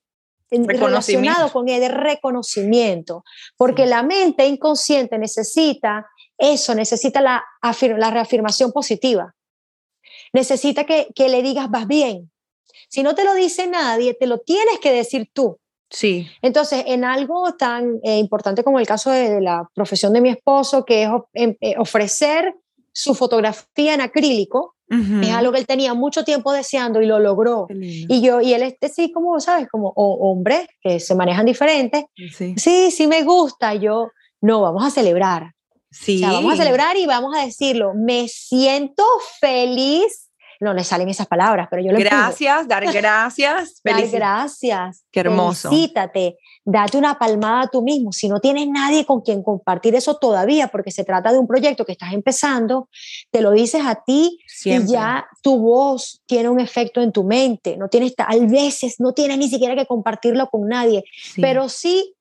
[0.49, 3.23] relacionado con el de reconocimiento,
[3.57, 6.07] porque la mente inconsciente necesita
[6.37, 7.43] eso, necesita la,
[7.97, 9.33] la reafirmación positiva,
[10.33, 12.31] necesita que, que le digas vas bien.
[12.89, 15.59] Si no te lo dice nadie, te lo tienes que decir tú.
[15.89, 16.27] Sí.
[16.41, 20.85] Entonces, en algo tan eh, importante como el caso de, la profesión de mi esposo,
[20.85, 22.53] que es em, eh, ofrecer
[22.91, 27.67] su fotografía en acrílico, es algo que él tenía mucho tiempo deseando y lo logró.
[27.69, 29.67] Y yo, y él este sí, como, ¿sabes?
[29.69, 32.05] Como hombres que se manejan diferentes.
[32.33, 32.55] Sí.
[32.55, 33.73] sí, sí me gusta.
[33.75, 35.53] yo, no, vamos a celebrar.
[35.91, 36.21] Sí.
[36.21, 37.93] vamos a celebrar y vamos a decirlo.
[37.95, 39.03] Me siento
[39.41, 40.26] feliz
[40.59, 43.81] no le salen esas palabras, pero yo lo Gracias, dar gracias.
[43.83, 45.05] dar gracias.
[45.11, 45.69] Qué hermoso.
[45.69, 48.11] Felicítate, date una palmada a tú mismo.
[48.11, 51.85] Si no tienes nadie con quien compartir eso todavía, porque se trata de un proyecto
[51.85, 52.89] que estás empezando,
[53.31, 57.77] te lo dices a ti y ya tu voz tiene un efecto en tu mente.
[57.77, 61.03] No tienes, a veces no tienes ni siquiera que compartirlo con nadie,
[61.37, 62.15] pero sí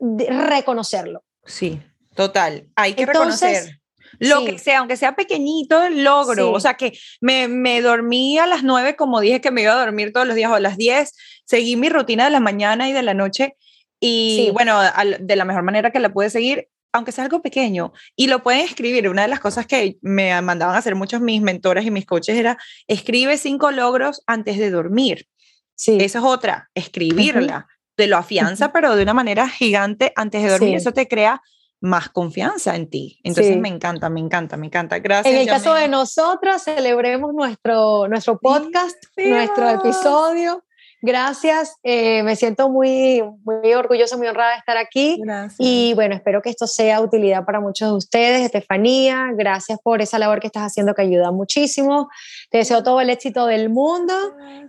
[0.00, 1.22] reconocerlo.
[1.44, 1.80] Sí,
[2.14, 2.68] total.
[2.76, 3.81] Hay que reconocer
[4.18, 6.52] lo que sea, aunque sea pequeñito, logro.
[6.52, 9.80] O sea, que me, me, dormí a las nueve, como dije que me iba a
[9.80, 12.92] dormir todos los días, o a las 10, seguí mi rutina de la mañana y
[12.92, 13.56] de la noche.
[14.00, 14.80] Y bueno,
[15.20, 18.62] de la mejor manera que la pude seguir, aunque sea algo pequeño, y lo pueden
[18.62, 19.08] escribir.
[19.08, 22.36] Una de las cosas que me mandaban a hacer muchos mis mentores y mis coaches
[22.36, 22.58] era,
[22.88, 25.28] escribe cinco logros antes de dormir.
[25.76, 25.98] Sí.
[26.00, 27.68] Esa es otra, escribirla.
[27.94, 30.76] Te lo afianza, pero de una manera gigante antes de dormir.
[30.76, 31.40] Eso te crea
[31.82, 33.20] más confianza en ti.
[33.24, 35.00] Entonces me encanta, me encanta, me encanta.
[35.00, 35.34] Gracias.
[35.34, 40.64] En el caso de nosotras, celebremos nuestro, nuestro podcast, nuestro episodio.
[41.04, 45.18] Gracias, eh, me siento muy, muy orgullosa, muy honrada de estar aquí.
[45.20, 45.56] Gracias.
[45.58, 48.42] Y bueno, espero que esto sea utilidad para muchos de ustedes.
[48.42, 52.08] Estefanía, gracias por esa labor que estás haciendo que ayuda muchísimo.
[52.50, 54.14] Te deseo todo el éxito del mundo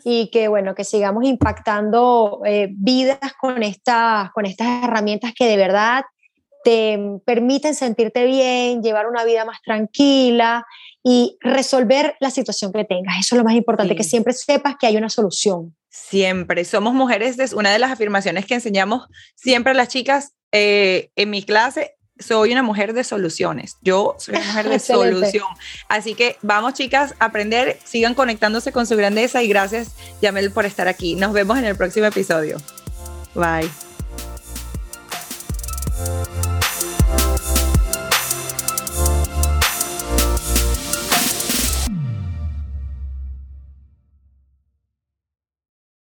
[0.03, 5.57] y que bueno, que sigamos impactando eh, vidas con estas, con estas herramientas que de
[5.57, 6.01] verdad
[6.63, 10.65] te permiten sentirte bien, llevar una vida más tranquila
[11.03, 13.19] y resolver la situación que tengas.
[13.19, 15.75] Eso es lo más importante, que siempre sepas que hay una solución.
[15.89, 16.65] Siempre.
[16.65, 21.29] Somos mujeres, es una de las afirmaciones que enseñamos siempre a las chicas eh, en
[21.29, 21.95] mi clase.
[22.17, 23.77] Soy una mujer de soluciones.
[23.81, 25.47] Yo soy una mujer de solución.
[25.89, 27.77] Así que vamos, chicas, a aprender.
[27.83, 29.91] Sigan conectándose con su grandeza y gracias,
[30.21, 31.15] Yamel, por estar aquí.
[31.15, 32.57] Nos vemos en el próximo episodio.
[33.35, 33.92] Bye.